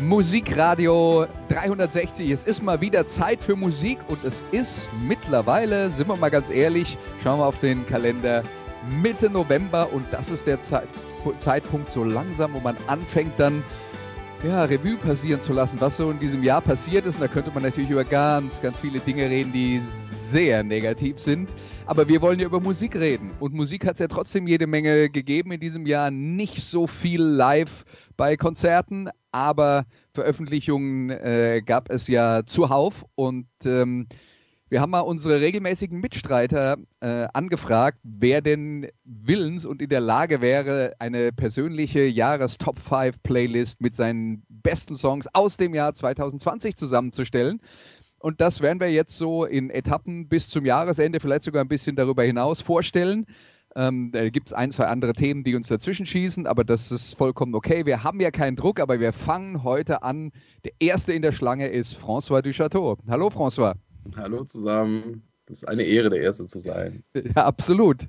Musikradio 0.00 1.26
360. 1.48 2.30
Es 2.30 2.44
ist 2.44 2.62
mal 2.62 2.80
wieder 2.80 3.06
Zeit 3.08 3.42
für 3.42 3.56
Musik 3.56 3.98
und 4.06 4.22
es 4.22 4.42
ist 4.52 4.88
mittlerweile, 5.08 5.90
sind 5.90 6.08
wir 6.08 6.16
mal 6.16 6.30
ganz 6.30 6.50
ehrlich, 6.50 6.96
schauen 7.22 7.40
wir 7.40 7.46
auf 7.46 7.58
den 7.58 7.84
Kalender, 7.86 8.44
Mitte 9.02 9.28
November 9.28 9.92
und 9.92 10.06
das 10.12 10.28
ist 10.28 10.46
der 10.46 10.62
Zeit, 10.62 10.86
Zeitpunkt 11.40 11.90
so 11.90 12.04
langsam, 12.04 12.54
wo 12.54 12.60
man 12.60 12.76
anfängt 12.86 13.32
dann 13.38 13.64
ja, 14.44 14.62
Revue 14.64 14.96
passieren 14.96 15.42
zu 15.42 15.52
lassen, 15.52 15.80
was 15.80 15.96
so 15.96 16.12
in 16.12 16.20
diesem 16.20 16.44
Jahr 16.44 16.60
passiert 16.60 17.04
ist. 17.04 17.16
Und 17.16 17.22
da 17.22 17.28
könnte 17.28 17.50
man 17.52 17.64
natürlich 17.64 17.90
über 17.90 18.04
ganz, 18.04 18.60
ganz 18.60 18.78
viele 18.78 19.00
Dinge 19.00 19.28
reden, 19.28 19.52
die 19.52 19.82
sehr 20.30 20.62
negativ 20.62 21.18
sind. 21.18 21.48
Aber 21.86 22.06
wir 22.06 22.20
wollen 22.20 22.38
ja 22.38 22.46
über 22.46 22.60
Musik 22.60 22.94
reden. 22.94 23.32
Und 23.40 23.52
Musik 23.52 23.84
hat 23.84 23.94
es 23.94 23.98
ja 23.98 24.06
trotzdem 24.06 24.46
jede 24.46 24.68
Menge 24.68 25.08
gegeben 25.08 25.50
in 25.50 25.58
diesem 25.58 25.86
Jahr. 25.86 26.12
Nicht 26.12 26.62
so 26.62 26.86
viel 26.86 27.20
live 27.20 27.84
bei 28.18 28.36
Konzerten, 28.36 29.08
aber 29.32 29.86
Veröffentlichungen 30.12 31.08
äh, 31.08 31.62
gab 31.64 31.88
es 31.88 32.08
ja 32.08 32.42
zuhauf. 32.44 33.06
Und 33.14 33.46
ähm, 33.64 34.08
wir 34.68 34.82
haben 34.82 34.90
mal 34.90 35.00
unsere 35.00 35.40
regelmäßigen 35.40 35.98
Mitstreiter 35.98 36.76
äh, 37.00 37.26
angefragt, 37.32 37.98
wer 38.02 38.42
denn 38.42 38.88
willens 39.04 39.64
und 39.64 39.80
in 39.80 39.88
der 39.88 40.00
Lage 40.00 40.42
wäre, 40.42 40.94
eine 40.98 41.32
persönliche 41.32 42.00
Jahres-Top 42.04 42.78
5 42.80 43.22
Playlist 43.22 43.80
mit 43.80 43.94
seinen 43.94 44.42
besten 44.48 44.96
Songs 44.96 45.26
aus 45.32 45.56
dem 45.56 45.72
Jahr 45.72 45.94
2020 45.94 46.76
zusammenzustellen. 46.76 47.62
Und 48.18 48.40
das 48.40 48.60
werden 48.60 48.80
wir 48.80 48.90
jetzt 48.90 49.16
so 49.16 49.44
in 49.44 49.70
Etappen 49.70 50.28
bis 50.28 50.50
zum 50.50 50.66
Jahresende, 50.66 51.20
vielleicht 51.20 51.44
sogar 51.44 51.64
ein 51.64 51.68
bisschen 51.68 51.94
darüber 51.94 52.24
hinaus 52.24 52.60
vorstellen. 52.60 53.26
Ähm, 53.78 54.10
da 54.10 54.28
gibt 54.28 54.48
es 54.48 54.52
ein, 54.52 54.72
zwei 54.72 54.86
andere 54.86 55.12
Themen, 55.12 55.44
die 55.44 55.54
uns 55.54 55.68
dazwischen 55.68 56.04
schießen, 56.04 56.48
aber 56.48 56.64
das 56.64 56.90
ist 56.90 57.14
vollkommen 57.14 57.54
okay. 57.54 57.86
Wir 57.86 58.02
haben 58.02 58.18
ja 58.18 58.32
keinen 58.32 58.56
Druck, 58.56 58.80
aber 58.80 58.98
wir 58.98 59.12
fangen 59.12 59.62
heute 59.62 60.02
an. 60.02 60.32
Der 60.64 60.72
erste 60.80 61.12
in 61.12 61.22
der 61.22 61.30
Schlange 61.30 61.68
ist 61.68 61.94
François 61.94 62.42
Duchateau. 62.42 62.98
Hallo 63.06 63.28
François. 63.28 63.74
Hallo 64.16 64.42
zusammen. 64.42 65.22
Das 65.46 65.58
ist 65.58 65.68
eine 65.68 65.84
Ehre, 65.84 66.10
der 66.10 66.20
Erste 66.20 66.46
zu 66.48 66.58
sein. 66.58 67.04
Ja, 67.14 67.46
absolut. 67.46 68.08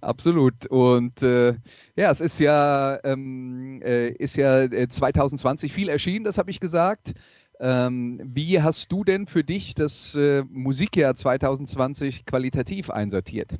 Absolut. 0.00 0.66
Und 0.68 1.22
äh, 1.22 1.50
ja, 1.96 2.10
es 2.10 2.22
ist 2.22 2.40
ja, 2.40 2.98
ähm, 3.04 3.82
äh, 3.84 4.08
ist 4.08 4.36
ja 4.36 4.70
2020 4.88 5.70
äh, 5.70 5.74
viel 5.74 5.88
erschienen, 5.90 6.24
das 6.24 6.38
habe 6.38 6.50
ich 6.50 6.60
gesagt. 6.60 7.12
Ähm, 7.60 8.22
wie 8.24 8.62
hast 8.62 8.90
du 8.90 9.04
denn 9.04 9.26
für 9.26 9.44
dich 9.44 9.74
das 9.74 10.14
äh, 10.14 10.44
Musikjahr 10.48 11.14
2020 11.14 12.24
qualitativ 12.24 12.88
einsortiert? 12.88 13.50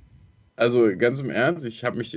Also 0.56 0.97
ganz 0.97 1.19
im 1.19 1.30
Ernst, 1.30 1.66
ich 1.66 1.84
habe 1.84 1.98
mich, 1.98 2.14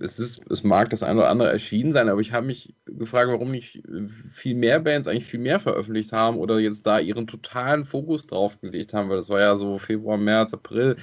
es, 0.00 0.18
ist, 0.18 0.42
es 0.50 0.62
mag 0.64 0.90
das 0.90 1.02
eine 1.02 1.20
oder 1.20 1.30
andere 1.30 1.50
erschienen 1.50 1.92
sein, 1.92 2.10
aber 2.10 2.20
ich 2.20 2.32
habe 2.32 2.46
mich 2.46 2.74
gefragt, 2.84 3.30
warum 3.30 3.50
nicht 3.50 3.82
viel 4.30 4.54
mehr 4.54 4.80
Bands 4.80 5.08
eigentlich 5.08 5.24
viel 5.24 5.40
mehr 5.40 5.58
veröffentlicht 5.60 6.12
haben 6.12 6.36
oder 6.36 6.58
jetzt 6.58 6.86
da 6.86 6.98
ihren 6.98 7.26
totalen 7.26 7.84
Fokus 7.84 8.26
drauf 8.26 8.60
gelegt 8.60 8.92
haben, 8.92 9.08
weil 9.08 9.16
das 9.16 9.30
war 9.30 9.40
ja 9.40 9.56
so 9.56 9.78
Februar, 9.78 10.18
März, 10.18 10.52
April, 10.52 10.96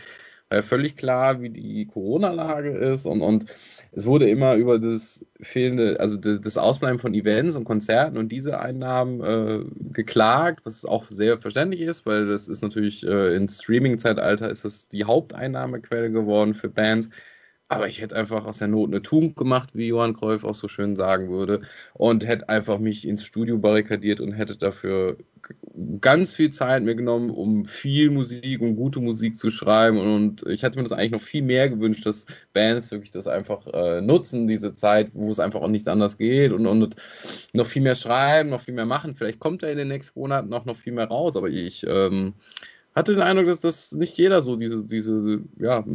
ja 0.51 0.61
völlig 0.61 0.95
klar, 0.95 1.41
wie 1.41 1.49
die 1.49 1.85
Corona-Lage 1.85 2.69
ist 2.69 3.05
und, 3.05 3.21
und 3.21 3.53
es 3.91 4.05
wurde 4.05 4.29
immer 4.29 4.55
über 4.55 4.79
das 4.79 5.25
fehlende, 5.41 5.99
also 5.99 6.17
das 6.17 6.57
Ausbleiben 6.57 6.99
von 6.99 7.13
Events 7.13 7.55
und 7.55 7.63
Konzerten 7.63 8.17
und 8.17 8.31
diese 8.31 8.59
Einnahmen 8.59 9.21
äh, 9.21 9.63
geklagt, 9.91 10.61
was 10.65 10.85
auch 10.85 11.09
sehr 11.09 11.39
verständlich 11.39 11.81
ist, 11.81 12.05
weil 12.05 12.27
das 12.27 12.47
ist 12.47 12.61
natürlich 12.61 13.05
äh, 13.05 13.35
im 13.35 13.47
Streaming-Zeitalter 13.47 14.49
ist 14.49 14.65
das 14.65 14.87
die 14.87 15.03
Haupteinnahmequelle 15.03 16.11
geworden 16.11 16.53
für 16.53 16.69
Bands. 16.69 17.09
Aber 17.69 17.87
ich 17.87 17.99
hätte 17.99 18.15
einfach 18.15 18.45
aus 18.45 18.59
der 18.59 18.69
Not 18.69 18.89
eine 18.89 19.01
Tugend 19.01 19.35
gemacht, 19.35 19.71
wie 19.73 19.87
Johann 19.87 20.15
Cruyff 20.15 20.45
auch 20.45 20.55
so 20.55 20.69
schön 20.69 20.95
sagen 20.95 21.29
würde, 21.29 21.61
und 21.93 22.25
hätte 22.25 22.47
einfach 22.47 22.79
mich 22.79 23.05
ins 23.05 23.25
Studio 23.25 23.57
barrikadiert 23.57 24.21
und 24.21 24.31
hätte 24.31 24.57
dafür 24.57 25.17
ganz 26.01 26.33
viel 26.33 26.49
Zeit 26.49 26.83
mir 26.83 26.95
genommen, 26.95 27.29
um 27.29 27.65
viel 27.65 28.09
Musik 28.09 28.61
und 28.61 28.75
gute 28.75 28.99
Musik 28.99 29.37
zu 29.37 29.49
schreiben. 29.49 29.97
Und 29.97 30.45
ich 30.47 30.63
hätte 30.63 30.77
mir 30.77 30.83
das 30.83 30.91
eigentlich 30.91 31.11
noch 31.11 31.21
viel 31.21 31.43
mehr 31.43 31.69
gewünscht, 31.69 32.05
dass 32.05 32.25
Bands 32.53 32.91
wirklich 32.91 33.11
das 33.11 33.27
einfach 33.27 33.65
äh, 33.67 34.01
nutzen, 34.01 34.47
diese 34.47 34.73
Zeit, 34.73 35.11
wo 35.13 35.29
es 35.31 35.39
einfach 35.39 35.61
auch 35.61 35.67
nicht 35.67 35.87
anders 35.87 36.17
geht 36.17 36.51
und, 36.51 36.65
und 36.65 36.95
noch 37.53 37.65
viel 37.65 37.81
mehr 37.81 37.95
schreiben, 37.95 38.49
noch 38.49 38.61
viel 38.61 38.73
mehr 38.73 38.85
machen. 38.85 39.15
Vielleicht 39.15 39.39
kommt 39.39 39.63
da 39.63 39.67
in 39.67 39.77
den 39.77 39.87
nächsten 39.87 40.19
Monaten 40.19 40.53
auch 40.53 40.65
noch 40.65 40.77
viel 40.77 40.93
mehr 40.93 41.07
raus, 41.07 41.35
aber 41.37 41.49
ich. 41.49 41.85
Ähm, 41.87 42.33
hatte 42.97 43.13
den 43.13 43.21
Eindruck, 43.21 43.45
dass 43.45 43.61
das 43.61 43.91
nicht 43.91 44.17
jeder 44.17 44.41
so 44.41 44.55
diese, 44.55 44.83
diese 44.83 45.41
ja, 45.59 45.85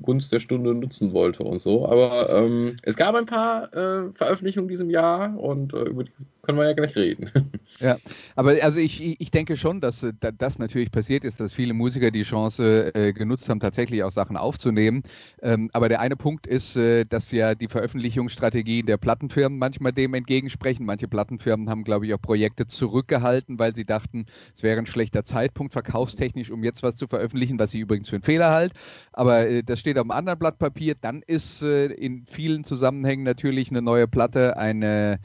Gunst 0.00 0.32
der 0.32 0.40
Stunde 0.40 0.74
nutzen 0.74 1.12
wollte 1.12 1.44
und 1.44 1.60
so. 1.60 1.86
Aber 1.86 2.30
ähm, 2.30 2.76
es 2.82 2.96
gab 2.96 3.14
ein 3.14 3.26
paar 3.26 3.74
äh, 3.74 4.10
Veröffentlichungen 4.14 4.64
in 4.64 4.70
diesem 4.70 4.88
Jahr 4.88 5.38
und 5.38 5.74
äh, 5.74 5.82
über 5.82 6.04
die 6.04 6.12
können 6.46 6.58
wir 6.58 6.66
ja 6.66 6.72
gleich 6.72 6.96
reden. 6.96 7.30
Ja, 7.78 7.98
aber 8.36 8.56
also 8.62 8.78
ich, 8.78 9.20
ich 9.20 9.30
denke 9.30 9.58
schon, 9.58 9.82
dass 9.82 10.02
äh, 10.02 10.12
das 10.38 10.58
natürlich 10.58 10.90
passiert 10.90 11.24
ist, 11.24 11.40
dass 11.40 11.52
viele 11.52 11.74
Musiker 11.74 12.10
die 12.10 12.22
Chance 12.22 12.94
äh, 12.94 13.12
genutzt 13.12 13.50
haben, 13.50 13.60
tatsächlich 13.60 14.02
auch 14.02 14.10
Sachen 14.10 14.38
aufzunehmen. 14.38 15.02
Ähm, 15.42 15.68
aber 15.74 15.90
der 15.90 16.00
eine 16.00 16.16
Punkt 16.16 16.46
ist, 16.46 16.76
äh, 16.76 17.04
dass 17.04 17.30
ja 17.32 17.54
die 17.54 17.68
Veröffentlichungsstrategien 17.68 18.86
der 18.86 18.96
Plattenfirmen 18.96 19.58
manchmal 19.58 19.92
dem 19.92 20.14
entgegensprechen. 20.14 20.86
Manche 20.86 21.06
Plattenfirmen 21.06 21.68
haben, 21.68 21.84
glaube 21.84 22.06
ich, 22.06 22.14
auch 22.14 22.22
Projekte 22.22 22.66
zurückgehalten, 22.66 23.58
weil 23.58 23.74
sie 23.74 23.84
dachten, 23.84 24.24
es 24.54 24.62
wäre 24.62 24.78
ein 24.78 24.86
schlechter 24.86 25.24
Zeitpunkt 25.24 25.74
verkaufstechnisch, 25.74 26.50
um 26.50 26.64
jetzt 26.64 26.82
was 26.82 26.96
zu 26.96 27.08
veröffentlichen, 27.08 27.58
was 27.58 27.74
ich 27.74 27.80
übrigens 27.80 28.08
für 28.08 28.16
einen 28.16 28.22
Fehler 28.22 28.52
halt. 28.52 28.72
Aber 29.12 29.46
äh, 29.48 29.62
das 29.62 29.80
steht 29.80 29.98
auf 29.98 30.04
einem 30.04 30.12
anderen 30.12 30.38
Blatt 30.38 30.58
Papier. 30.58 30.94
Dann 30.98 31.20
ist 31.26 31.62
äh, 31.62 31.86
in 31.86 32.24
vielen 32.24 32.64
Zusammenhängen 32.64 33.24
natürlich 33.24 33.70
eine 33.70 33.82
neue 33.82 34.08
Platte 34.08 34.56
eine 34.56 35.18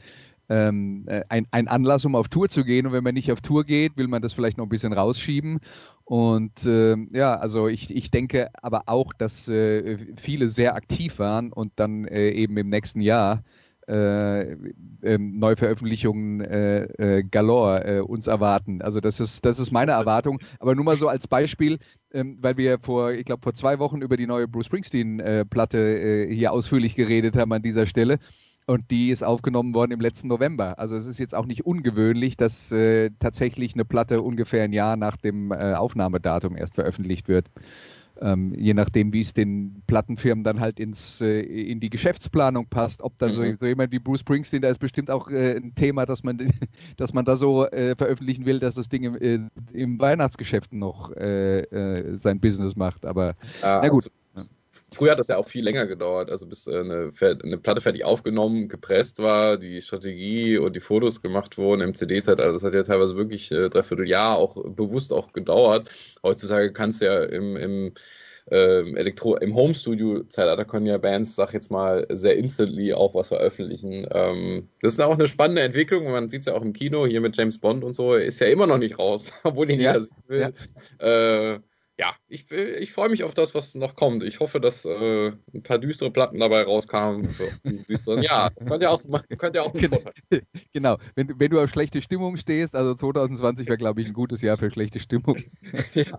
ähm, 0.52 1.04
äh, 1.06 1.22
ein, 1.30 1.46
ein 1.50 1.66
Anlass, 1.66 2.04
um 2.04 2.14
auf 2.14 2.28
Tour 2.28 2.48
zu 2.48 2.64
gehen. 2.64 2.86
Und 2.86 2.92
wenn 2.92 3.04
man 3.04 3.14
nicht 3.14 3.32
auf 3.32 3.40
Tour 3.40 3.64
geht, 3.64 3.96
will 3.96 4.08
man 4.08 4.20
das 4.20 4.34
vielleicht 4.34 4.58
noch 4.58 4.66
ein 4.66 4.70
bisschen 4.70 4.92
rausschieben. 4.92 5.60
Und 6.04 6.66
äh, 6.66 6.96
ja, 7.12 7.36
also 7.36 7.68
ich, 7.68 7.94
ich 7.94 8.10
denke 8.10 8.50
aber 8.60 8.82
auch, 8.86 9.14
dass 9.14 9.48
äh, 9.48 9.98
viele 10.16 10.50
sehr 10.50 10.74
aktiv 10.74 11.18
waren 11.18 11.52
und 11.52 11.72
dann 11.76 12.04
äh, 12.04 12.30
eben 12.30 12.56
im 12.58 12.68
nächsten 12.68 13.00
Jahr 13.00 13.42
äh, 13.88 14.52
ähm, 15.02 15.38
Neuveröffentlichungen 15.38 16.40
äh, 16.42 16.84
äh, 17.18 17.22
galore 17.24 17.84
äh, 17.84 18.00
uns 18.00 18.26
erwarten. 18.26 18.82
Also 18.82 19.00
das 19.00 19.20
ist, 19.20 19.44
das 19.44 19.58
ist 19.58 19.72
meine 19.72 19.92
Erwartung. 19.92 20.38
Aber 20.58 20.74
nur 20.74 20.84
mal 20.84 20.96
so 20.96 21.08
als 21.08 21.26
Beispiel, 21.26 21.78
ähm, 22.12 22.38
weil 22.40 22.56
wir 22.56 22.78
vor, 22.78 23.12
ich 23.12 23.24
glaube, 23.24 23.42
vor 23.42 23.54
zwei 23.54 23.78
Wochen 23.78 24.02
über 24.02 24.16
die 24.16 24.26
neue 24.26 24.46
Bruce 24.46 24.66
Springsteen-Platte 24.66 25.78
äh, 25.78 26.34
hier 26.34 26.52
ausführlich 26.52 26.94
geredet 26.94 27.36
haben 27.36 27.52
an 27.52 27.62
dieser 27.62 27.86
Stelle. 27.86 28.18
Und 28.66 28.90
die 28.90 29.10
ist 29.10 29.24
aufgenommen 29.24 29.74
worden 29.74 29.90
im 29.90 30.00
letzten 30.00 30.28
November. 30.28 30.78
Also 30.78 30.96
es 30.96 31.06
ist 31.06 31.18
jetzt 31.18 31.34
auch 31.34 31.46
nicht 31.46 31.66
ungewöhnlich, 31.66 32.36
dass 32.36 32.70
äh, 32.70 33.10
tatsächlich 33.18 33.74
eine 33.74 33.84
Platte 33.84 34.22
ungefähr 34.22 34.62
ein 34.62 34.72
Jahr 34.72 34.96
nach 34.96 35.16
dem 35.16 35.50
äh, 35.50 35.74
Aufnahmedatum 35.74 36.56
erst 36.56 36.74
veröffentlicht 36.74 37.26
wird. 37.26 37.46
Ähm, 38.20 38.54
je 38.56 38.72
nachdem, 38.72 39.12
wie 39.12 39.22
es 39.22 39.34
den 39.34 39.82
Plattenfirmen 39.88 40.44
dann 40.44 40.60
halt 40.60 40.78
ins, 40.78 41.20
äh, 41.20 41.40
in 41.40 41.80
die 41.80 41.90
Geschäftsplanung 41.90 42.68
passt. 42.68 43.02
Ob 43.02 43.18
dann 43.18 43.30
mhm. 43.30 43.34
so, 43.34 43.56
so, 43.56 43.66
jemand 43.66 43.90
wie 43.90 43.98
Bruce 43.98 44.20
Springsteen, 44.20 44.62
da 44.62 44.68
ist 44.68 44.78
bestimmt 44.78 45.10
auch 45.10 45.28
äh, 45.28 45.56
ein 45.56 45.74
Thema, 45.74 46.06
dass 46.06 46.22
man, 46.22 46.38
dass 46.96 47.12
man 47.12 47.24
da 47.24 47.36
so 47.36 47.66
äh, 47.66 47.96
veröffentlichen 47.96 48.46
will, 48.46 48.60
dass 48.60 48.76
das 48.76 48.88
Ding 48.88 49.02
im, 49.02 49.16
äh, 49.16 49.40
im 49.72 49.98
Weihnachtsgeschäft 49.98 50.72
noch 50.72 51.10
sein 51.16 52.40
Business 52.40 52.76
macht. 52.76 53.04
Aber 53.04 53.34
ja, 53.60 53.80
na 53.82 53.88
gut. 53.88 54.04
Also 54.04 54.21
Früher 54.92 55.12
hat 55.12 55.18
das 55.18 55.28
ja 55.28 55.36
auch 55.36 55.48
viel 55.48 55.64
länger 55.64 55.86
gedauert, 55.86 56.30
also 56.30 56.46
bis 56.46 56.66
äh, 56.66 56.78
eine, 56.78 57.12
eine, 57.20 57.58
Platte 57.58 57.80
fertig 57.80 58.04
aufgenommen, 58.04 58.68
gepresst 58.68 59.18
war, 59.18 59.56
die 59.56 59.82
Strategie 59.82 60.58
und 60.58 60.76
die 60.76 60.80
Fotos 60.80 61.22
gemacht 61.22 61.58
wurden 61.58 61.82
im 61.82 61.94
CD-Zeitalter. 61.94 62.52
Das 62.52 62.62
hat 62.62 62.74
ja 62.74 62.82
teilweise 62.82 63.16
wirklich 63.16 63.50
äh, 63.52 63.68
dreiviertel 63.68 64.08
Jahr 64.08 64.36
auch 64.36 64.56
bewusst 64.64 65.12
auch 65.12 65.32
gedauert. 65.32 65.90
Heutzutage 66.22 66.72
kannst 66.72 67.00
du 67.00 67.06
ja 67.06 67.22
im, 67.24 67.56
im 67.56 67.94
äh, 68.50 68.80
Elektro 68.94 69.36
im 69.36 69.54
Home-Studio-Zeitalter 69.54 70.64
können 70.64 70.86
ja 70.86 70.98
Bands, 70.98 71.36
sag 71.36 71.52
jetzt 71.54 71.70
mal, 71.70 72.06
sehr 72.10 72.36
instantly 72.36 72.92
auch 72.92 73.14
was 73.14 73.28
veröffentlichen. 73.28 74.06
Ähm, 74.10 74.68
das 74.80 74.94
ist 74.94 75.00
auch 75.00 75.14
eine 75.14 75.28
spannende 75.28 75.62
Entwicklung. 75.62 76.10
Man 76.10 76.28
sieht 76.28 76.40
es 76.40 76.46
ja 76.46 76.54
auch 76.54 76.62
im 76.62 76.72
Kino 76.72 77.06
hier 77.06 77.20
mit 77.20 77.36
James 77.36 77.58
Bond 77.58 77.84
und 77.84 77.94
so, 77.94 78.14
ist 78.14 78.40
ja 78.40 78.48
immer 78.48 78.66
noch 78.66 78.78
nicht 78.78 78.98
raus, 78.98 79.32
obwohl 79.44 79.70
ihn 79.70 79.80
ja, 79.80 79.92
jeder 79.92 80.00
sehen 80.00 80.24
will. 80.26 80.52
Ja. 81.00 81.54
Äh, 81.54 81.60
ja, 81.98 82.14
ich, 82.26 82.50
ich 82.50 82.92
freue 82.92 83.10
mich 83.10 83.22
auf 83.22 83.34
das, 83.34 83.54
was 83.54 83.74
noch 83.74 83.94
kommt. 83.94 84.22
Ich 84.22 84.40
hoffe, 84.40 84.60
dass 84.60 84.84
äh, 84.84 85.32
ein 85.52 85.62
paar 85.62 85.78
düstere 85.78 86.10
Platten 86.10 86.40
dabei 86.40 86.62
rauskamen. 86.62 87.34
ja, 88.22 88.50
das 88.50 88.66
könnte 88.66 88.84
ja 88.84 88.90
auch, 88.90 89.02
könnte 89.38 89.58
ja 89.58 89.62
auch 89.62 89.74
ein 89.74 89.88
Vorteil. 89.88 90.12
Genau, 90.72 90.96
wenn, 91.14 91.38
wenn 91.38 91.50
du 91.50 91.60
auf 91.60 91.70
schlechte 91.70 92.00
Stimmung 92.00 92.36
stehst, 92.38 92.74
also 92.74 92.94
2020 92.94 93.66
wäre, 93.66 93.76
glaube 93.76 94.00
ich, 94.00 94.08
ein 94.08 94.14
gutes 94.14 94.40
Jahr 94.40 94.56
für 94.56 94.70
schlechte 94.70 95.00
Stimmung. 95.00 95.36
ja. 95.94 96.16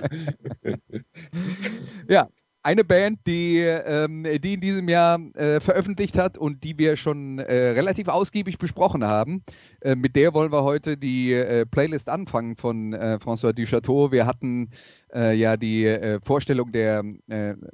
ja, 2.08 2.30
eine 2.64 2.86
Band, 2.86 3.20
die, 3.28 3.58
ähm, 3.58 4.26
die 4.42 4.54
in 4.54 4.62
diesem 4.62 4.88
Jahr 4.88 5.20
äh, 5.36 5.60
veröffentlicht 5.60 6.18
hat 6.18 6.38
und 6.38 6.64
die 6.64 6.78
wir 6.78 6.96
schon 6.96 7.40
äh, 7.40 7.72
relativ 7.72 8.08
ausgiebig 8.08 8.58
besprochen 8.58 9.04
haben. 9.04 9.44
Äh, 9.82 9.96
mit 9.96 10.16
der 10.16 10.34
wollen 10.34 10.52
wir 10.52 10.64
heute 10.64 10.96
die 10.96 11.34
äh, 11.34 11.66
Playlist 11.66 12.08
anfangen 12.08 12.56
von 12.56 12.94
äh, 12.94 13.20
François 13.22 13.52
Duchateau. 13.52 14.14
Wir 14.14 14.26
hatten 14.26 14.70
äh, 15.14 15.36
ja 15.36 15.58
die 15.58 16.18
Vorstellung 16.24 16.72
der 16.72 17.04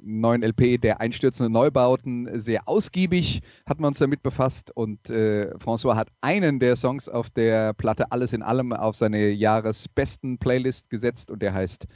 neuen 0.00 0.42
LP 0.42 0.80
der 0.80 1.00
einstürzenden 1.00 1.52
Neubauten 1.52 2.28
sehr 2.38 2.68
ausgiebig, 2.68 3.40
hatten 3.66 3.82
wir 3.82 3.86
uns 3.86 3.98
damit 3.98 4.22
befasst 4.22 4.70
und 4.76 5.00
François 5.08 5.94
hat 5.94 6.08
einen 6.20 6.58
der 6.58 6.76
Songs 6.76 7.08
auf 7.08 7.30
der 7.30 7.72
Platte 7.74 8.12
Alles 8.12 8.32
in 8.32 8.42
allem 8.42 8.72
auf 8.72 8.96
seine 8.96 9.30
Jahresbesten 9.30 10.38
Playlist 10.38 10.90
gesetzt 10.90 11.30
und 11.30 11.40
der 11.40 11.54
heißt 11.54 11.86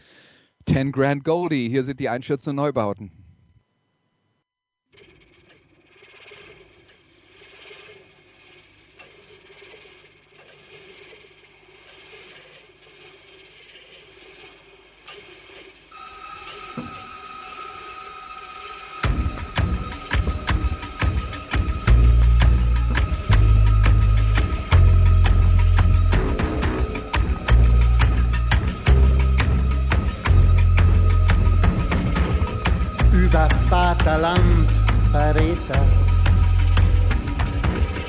10 0.66 0.93
Grand 0.93 1.25
Goldie. 1.25 1.69
Hier 1.69 1.84
sind 1.84 2.00
die 2.00 2.08
einstürzenden 2.08 2.56
Neubauten. 2.56 3.24
Vaterland 33.35 34.71
Verräter 35.11 35.83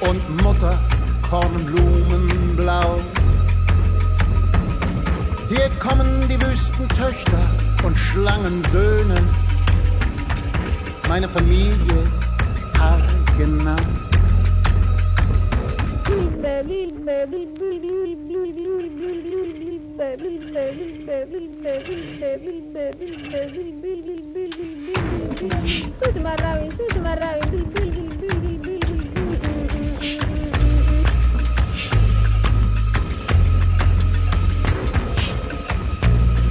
und 0.08 0.44
Mutter 0.44 0.80
Kornblumenblau. 1.28 3.00
Hier 5.50 5.70
kommen 5.80 6.28
die 6.30 6.40
Wüstentöchter 6.40 7.40
und 7.84 7.98
Schlangensöhne, 7.98 9.16
meine 11.08 11.28
Familie 11.28 12.04
haargenau. 12.78 13.76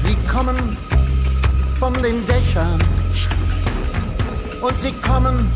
Sie 0.03 0.17
kommen 0.27 0.77
von 1.79 1.93
den 2.03 2.27
Dächern 2.27 2.79
und 4.63 4.79
sie 4.79 4.93
kommen 4.93 5.51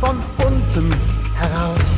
von 0.00 0.16
unten 0.46 0.94
heraus. 1.34 1.91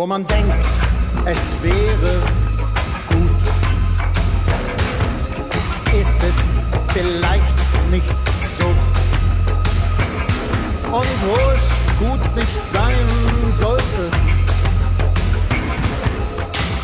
Wo 0.00 0.06
man 0.06 0.26
denkt, 0.26 0.54
es 1.26 1.38
wäre 1.60 2.22
gut, 3.10 3.42
ist 5.92 6.16
es 6.22 6.36
vielleicht 6.94 7.44
nicht 7.90 8.08
so. 8.58 8.64
Und 10.90 11.06
wo 11.26 11.36
es 11.54 11.68
gut 11.98 12.34
nicht 12.34 12.66
sein 12.72 12.96
sollte, 13.52 14.10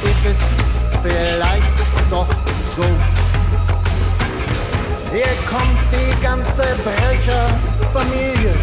ist 0.05 0.27
es 0.27 0.41
vielleicht 1.03 1.79
doch 2.11 2.29
so. 2.77 2.85
Hier 5.11 5.33
kommt 5.49 5.81
die 5.91 6.23
ganze 6.23 6.65
Brecherfamilie. 6.85 8.55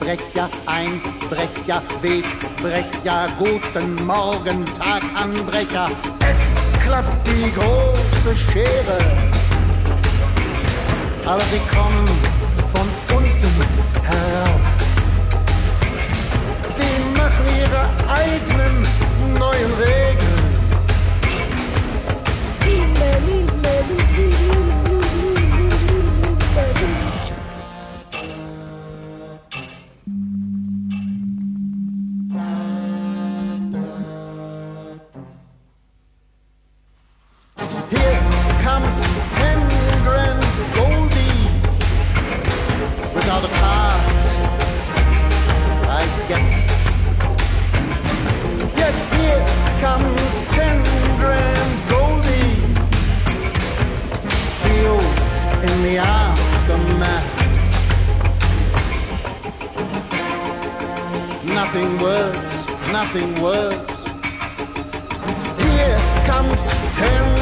Ausbrecher, 0.00 0.48
Einbrecher, 0.66 1.82
Wegbrecher, 2.00 3.26
guten 3.38 4.06
Morgen, 4.06 4.64
Taganbrecher. 4.78 5.88
Es 6.20 6.38
klappt 6.82 7.26
die 7.26 7.52
große 7.52 8.34
Schere, 8.36 8.98
aber 11.26 11.42
sie 11.42 11.60
kommen 11.74 12.08
von 12.72 12.88
unten 13.14 13.54
herauf. 14.02 14.66
Sie 16.76 17.18
machen 17.18 17.44
ihre 17.60 17.82
eigenen 18.10 18.86
neuen 19.38 19.74
Regeln. 19.74 20.10
in 55.62 55.82
the 55.82 55.98
aftermath. 55.98 57.26
Nothing 61.44 61.98
works, 61.98 62.66
nothing 62.90 63.42
works. 63.42 63.92
Here 65.62 65.98
comes 66.24 66.64
ten. 66.96 67.39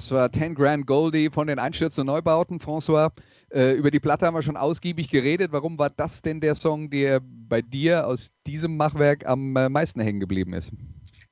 Das 0.00 0.10
war 0.10 0.32
10 0.32 0.54
Grand 0.54 0.86
Goldie 0.86 1.28
von 1.28 1.46
den 1.46 1.58
Einstürzen 1.58 2.06
Neubauten, 2.06 2.58
François. 2.58 3.12
Äh, 3.52 3.74
über 3.74 3.90
die 3.90 4.00
Platte 4.00 4.24
haben 4.24 4.34
wir 4.34 4.40
schon 4.40 4.56
ausgiebig 4.56 5.10
geredet. 5.10 5.52
Warum 5.52 5.78
war 5.78 5.90
das 5.90 6.22
denn 6.22 6.40
der 6.40 6.54
Song, 6.54 6.88
der 6.88 7.20
bei 7.22 7.60
dir 7.60 8.06
aus 8.06 8.30
diesem 8.46 8.78
Machwerk 8.78 9.26
am 9.26 9.54
äh, 9.56 9.68
meisten 9.68 10.00
hängen 10.00 10.18
geblieben 10.18 10.54
ist? 10.54 10.70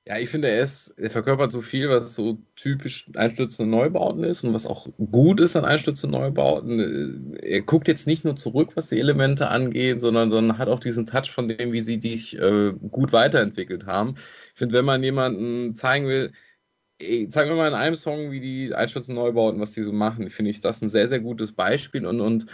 Ja, 0.05 0.19
ich 0.19 0.29
finde, 0.29 0.49
er, 0.49 0.61
ist, 0.61 0.89
er 0.99 1.09
verkörpert 1.09 1.51
so 1.51 1.63
viel, 1.63 1.89
was 1.89 2.15
so 2.15 2.43
typisch 2.57 3.11
einstürzende 3.15 3.71
Neubauten 3.71 4.23
ist 4.23 4.45
und 4.45 4.53
was 4.53 4.67
auch 4.67 4.87
gut 4.99 5.41
ist 5.41 5.57
an 5.57 5.65
einstürzenden 5.65 6.21
Neubauten. 6.21 7.37
Er 7.37 7.63
guckt 7.63 7.89
jetzt 7.89 8.07
nicht 8.07 8.27
nur 8.27 8.37
zurück, 8.37 8.73
was 8.75 8.91
die 8.91 8.99
Elemente 8.99 9.49
angeht, 9.49 9.99
sondern, 9.99 10.31
sondern 10.31 10.59
hat 10.59 10.69
auch 10.69 10.81
diesen 10.81 11.07
Touch 11.07 11.31
von 11.31 11.49
dem, 11.49 11.73
wie 11.73 11.81
sie 11.81 12.01
sich 12.01 12.39
äh, 12.39 12.75
gut 12.91 13.15
weiterentwickelt 13.15 13.87
haben. 13.87 14.17
Ich 14.53 14.59
finde, 14.59 14.77
wenn 14.77 14.85
man 14.85 15.03
jemanden 15.03 15.75
zeigen 15.75 16.07
will, 16.07 16.33
ey, 16.99 17.29
zeig 17.29 17.49
mir 17.49 17.55
mal 17.55 17.69
in 17.69 17.75
einem 17.75 17.97
Song, 17.97 18.31
wie 18.31 18.41
die 18.41 18.75
einstürzenden 18.75 19.23
Neubauten, 19.23 19.61
was 19.61 19.73
die 19.73 19.83
so 19.83 19.93
machen, 19.93 20.31
finde 20.31 20.51
ich 20.51 20.61
das 20.61 20.83
ein 20.83 20.89
sehr, 20.89 21.09
sehr 21.09 21.21
gutes 21.21 21.53
Beispiel. 21.53 22.05
Und, 22.07 22.21
und 22.21 22.47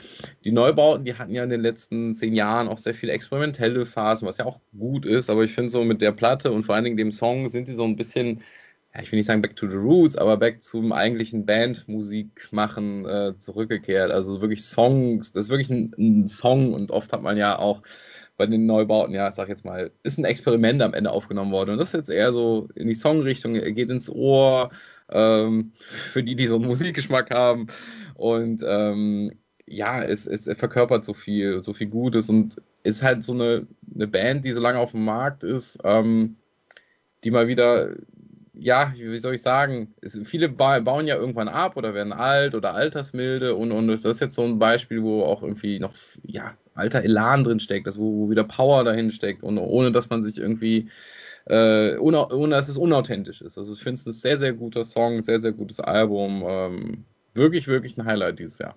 die 0.44 0.52
Neubauten, 0.52 1.04
die 1.04 1.14
hatten 1.14 1.32
ja 1.32 1.44
in 1.44 1.50
den 1.50 1.60
letzten 1.62 2.14
zehn 2.14 2.34
Jahren 2.34 2.68
auch 2.68 2.78
sehr 2.78 2.94
viele 2.94 3.12
experimentelle 3.12 3.86
Phasen, 3.86 4.28
was 4.28 4.38
ja 4.38 4.44
auch 4.44 4.60
gut 4.78 5.06
ist, 5.06 5.30
aber 5.30 5.44
ich 5.44 5.52
finde 5.52 5.70
so 5.70 5.84
mit 5.84 6.02
der 6.02 6.12
Platte 6.12 6.52
und 6.52 6.64
vor 6.64 6.74
allen 6.74 6.84
Dingen 6.84 6.96
dem 6.96 7.12
Song 7.12 7.48
sind 7.48 7.68
die 7.68 7.74
so 7.74 7.84
ein 7.84 7.96
bisschen, 7.96 8.42
ja, 8.94 9.02
ich 9.02 9.10
will 9.10 9.16
nicht 9.18 9.26
sagen 9.26 9.42
back 9.42 9.56
to 9.56 9.68
the 9.68 9.76
roots, 9.76 10.16
aber 10.16 10.36
back 10.36 10.62
zum 10.62 10.92
eigentlichen 10.92 11.46
Bandmusik 11.46 12.48
machen 12.52 13.06
äh, 13.06 13.36
zurückgekehrt. 13.38 14.10
Also 14.10 14.40
wirklich 14.42 14.62
Songs, 14.62 15.32
das 15.32 15.46
ist 15.46 15.50
wirklich 15.50 15.70
ein, 15.70 15.94
ein 15.98 16.28
Song 16.28 16.74
und 16.74 16.90
oft 16.90 17.12
hat 17.12 17.22
man 17.22 17.36
ja 17.38 17.58
auch 17.58 17.82
bei 18.36 18.46
den 18.46 18.66
Neubauten, 18.66 19.14
ja, 19.14 19.28
ich 19.28 19.34
sag 19.34 19.48
jetzt 19.48 19.64
mal, 19.64 19.90
ist 20.02 20.18
ein 20.18 20.24
Experiment 20.24 20.82
am 20.82 20.94
Ende 20.94 21.10
aufgenommen 21.10 21.52
worden. 21.52 21.70
Und 21.70 21.78
das 21.78 21.88
ist 21.88 21.94
jetzt 21.94 22.10
eher 22.10 22.32
so 22.32 22.68
in 22.74 22.88
die 22.88 22.94
Songrichtung, 22.94 23.54
er 23.54 23.72
geht 23.72 23.90
ins 23.90 24.10
Ohr, 24.10 24.70
ähm, 25.10 25.72
für 25.74 26.22
die, 26.22 26.34
die 26.34 26.46
so 26.46 26.56
einen 26.56 26.66
Musikgeschmack 26.66 27.30
haben. 27.30 27.68
Und 28.14 28.62
ähm, 28.66 29.32
ja, 29.66 30.02
es, 30.02 30.26
es 30.26 30.44
verkörpert 30.58 31.04
so 31.04 31.14
viel, 31.14 31.60
so 31.60 31.72
viel 31.72 31.88
Gutes 31.88 32.28
und 32.28 32.56
ist 32.82 33.02
halt 33.02 33.22
so 33.22 33.32
eine, 33.32 33.66
eine 33.94 34.06
Band, 34.06 34.44
die 34.44 34.52
so 34.52 34.60
lange 34.60 34.78
auf 34.78 34.90
dem 34.90 35.04
Markt 35.04 35.44
ist, 35.44 35.78
ähm, 35.84 36.36
die 37.22 37.30
mal 37.30 37.48
wieder, 37.48 37.90
ja, 38.56 38.92
wie 38.96 39.16
soll 39.18 39.34
ich 39.34 39.42
sagen, 39.42 39.94
es, 40.00 40.18
viele 40.24 40.48
ba 40.48 40.78
bauen 40.80 41.06
ja 41.06 41.16
irgendwann 41.16 41.48
ab 41.48 41.76
oder 41.76 41.94
werden 41.94 42.12
alt 42.12 42.54
oder 42.54 42.74
altersmilde 42.74 43.54
und, 43.54 43.72
und 43.72 43.88
das 43.88 44.04
ist 44.04 44.20
jetzt 44.20 44.34
so 44.34 44.42
ein 44.42 44.58
Beispiel, 44.58 45.02
wo 45.02 45.24
auch 45.24 45.42
irgendwie 45.42 45.78
noch, 45.78 45.92
ja, 46.22 46.54
alter 46.74 47.02
Elan 47.02 47.44
drin 47.44 47.60
steckt, 47.60 47.86
wo, 47.98 48.26
wo 48.26 48.30
wieder 48.30 48.44
Power 48.44 48.84
dahin 48.84 49.10
steckt 49.10 49.42
und 49.42 49.58
ohne 49.58 49.92
dass 49.92 50.10
man 50.10 50.22
sich 50.22 50.38
irgendwie, 50.38 50.88
äh, 51.46 51.96
ohne, 51.98 52.28
ohne 52.28 52.54
dass 52.54 52.68
es 52.68 52.76
unauthentisch 52.76 53.40
ist. 53.42 53.58
Also 53.58 53.74
ich 53.74 53.82
finde 53.82 54.00
es 54.00 54.06
ein 54.06 54.12
sehr, 54.12 54.38
sehr 54.38 54.52
guter 54.52 54.84
Song, 54.84 55.22
sehr, 55.22 55.40
sehr 55.40 55.52
gutes 55.52 55.80
Album. 55.80 56.44
Ähm, 56.46 57.04
wirklich, 57.34 57.68
wirklich 57.68 57.98
ein 57.98 58.04
Highlight 58.06 58.38
dieses 58.38 58.58
Jahr. 58.58 58.76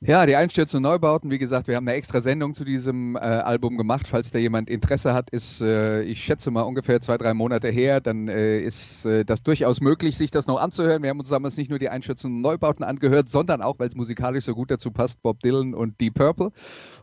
Ja, 0.00 0.26
die 0.26 0.36
Einstürze 0.36 0.76
und 0.76 0.84
Neubauten, 0.84 1.28
wie 1.28 1.38
gesagt, 1.38 1.66
wir 1.66 1.74
haben 1.74 1.88
eine 1.88 1.96
extra 1.96 2.20
Sendung 2.20 2.54
zu 2.54 2.64
diesem 2.64 3.16
äh, 3.16 3.18
Album 3.18 3.76
gemacht. 3.76 4.06
Falls 4.06 4.30
da 4.30 4.38
jemand 4.38 4.70
Interesse 4.70 5.12
hat, 5.12 5.28
ist, 5.30 5.60
äh, 5.60 6.02
ich 6.02 6.22
schätze 6.22 6.52
mal, 6.52 6.62
ungefähr 6.62 7.00
zwei, 7.00 7.18
drei 7.18 7.34
Monate 7.34 7.68
her, 7.68 8.00
dann 8.00 8.28
äh, 8.28 8.60
ist 8.60 9.04
äh, 9.06 9.24
das 9.24 9.42
durchaus 9.42 9.80
möglich, 9.80 10.16
sich 10.16 10.30
das 10.30 10.46
noch 10.46 10.60
anzuhören. 10.60 11.02
Wir 11.02 11.10
haben 11.10 11.18
uns 11.18 11.30
damals 11.30 11.56
nicht 11.56 11.68
nur 11.68 11.80
die 11.80 11.88
Einstürze 11.88 12.28
und 12.28 12.40
Neubauten 12.40 12.84
angehört, 12.84 13.28
sondern 13.28 13.60
auch, 13.60 13.80
weil 13.80 13.88
es 13.88 13.96
musikalisch 13.96 14.44
so 14.44 14.54
gut 14.54 14.70
dazu 14.70 14.92
passt, 14.92 15.20
Bob 15.20 15.40
Dylan 15.40 15.74
und 15.74 16.00
Deep 16.00 16.14
Purple. 16.14 16.52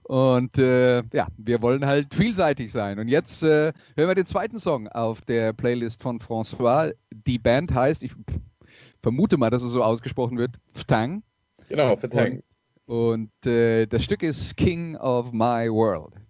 Und 0.03 0.57
äh, 0.57 1.03
ja, 1.11 1.27
wir 1.35 1.61
wollen 1.61 1.85
halt 1.85 2.13
vielseitig 2.13 2.71
sein. 2.71 2.97
Und 2.97 3.09
jetzt 3.09 3.43
äh, 3.43 3.73
hören 3.97 4.07
wir 4.07 4.15
den 4.15 4.25
zweiten 4.25 4.57
Song 4.57 4.87
auf 4.87 5.19
der 5.19 5.51
Playlist 5.51 6.01
von 6.01 6.19
François. 6.19 6.93
Die 7.11 7.39
Band 7.39 7.73
heißt, 7.73 8.03
ich 8.03 8.13
vermute 9.03 9.35
mal, 9.35 9.49
dass 9.49 9.63
es 9.63 9.71
so 9.73 9.83
ausgesprochen 9.83 10.37
wird, 10.37 10.51
Ftang. 10.71 11.23
Genau, 11.67 11.97
Ftang. 11.97 12.41
Und 12.85 13.31
äh, 13.45 13.87
das 13.87 14.03
Stück 14.03 14.21
ist 14.21 14.55
King 14.57 14.95
of 14.97 15.31
My 15.31 15.69
World. 15.71 16.24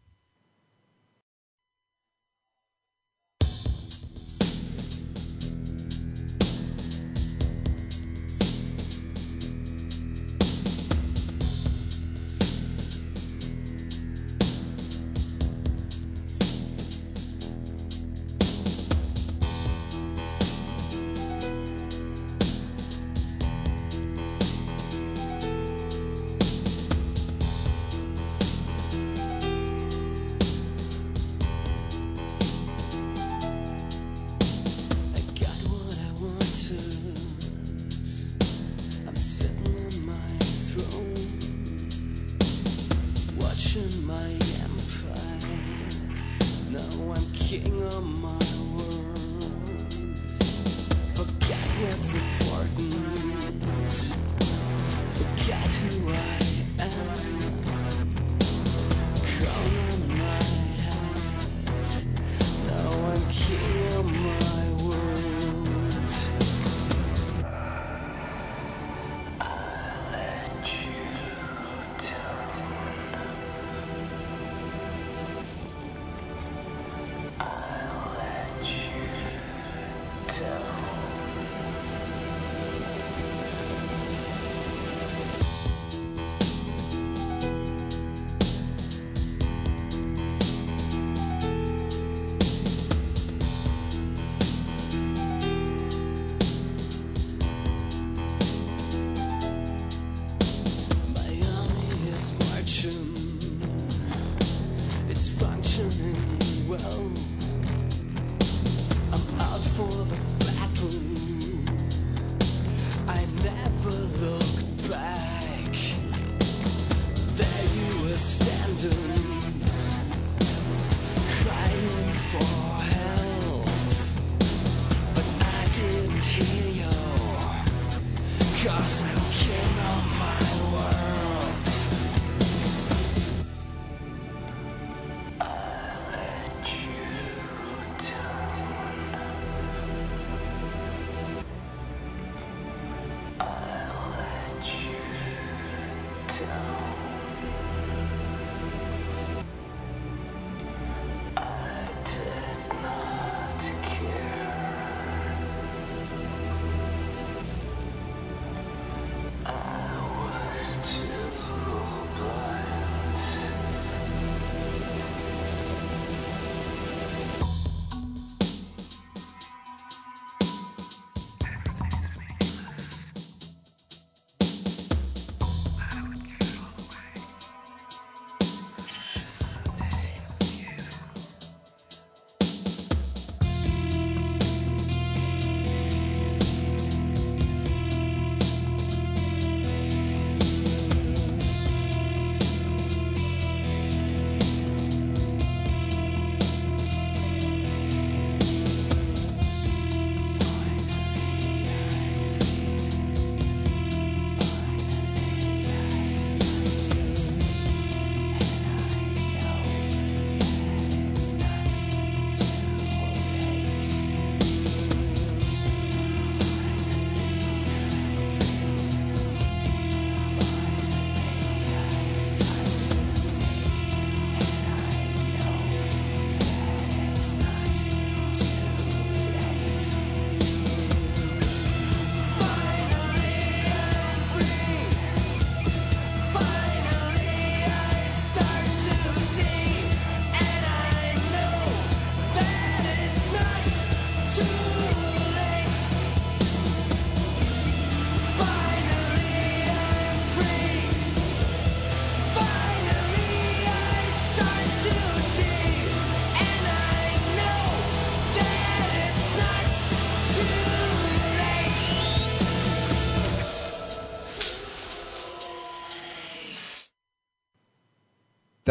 over. 110.12 110.35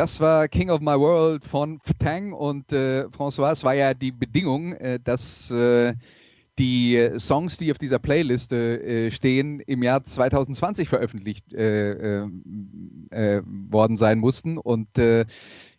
Das 0.04 0.20
war 0.20 0.48
King 0.48 0.68
of 0.68 0.82
My 0.82 1.00
World 1.00 1.46
von 1.46 1.80
Tang 1.98 2.34
und 2.34 2.70
äh, 2.74 3.06
François. 3.06 3.52
Es 3.52 3.64
war 3.64 3.72
ja 3.72 3.94
die 3.94 4.12
Bedingung, 4.12 4.74
äh, 4.74 5.00
dass 5.02 5.50
äh, 5.50 5.94
die 6.58 7.08
Songs, 7.16 7.56
die 7.56 7.70
auf 7.70 7.78
dieser 7.78 7.98
Playliste 7.98 8.82
äh, 8.82 9.10
stehen, 9.10 9.60
im 9.60 9.82
Jahr 9.82 10.04
2020 10.04 10.90
veröffentlicht 10.90 11.54
äh, 11.54 11.92
äh, 12.20 12.28
äh, 13.12 13.42
worden 13.46 13.96
sein 13.96 14.18
mussten. 14.18 14.58
Und 14.58 14.98
äh, 14.98 15.24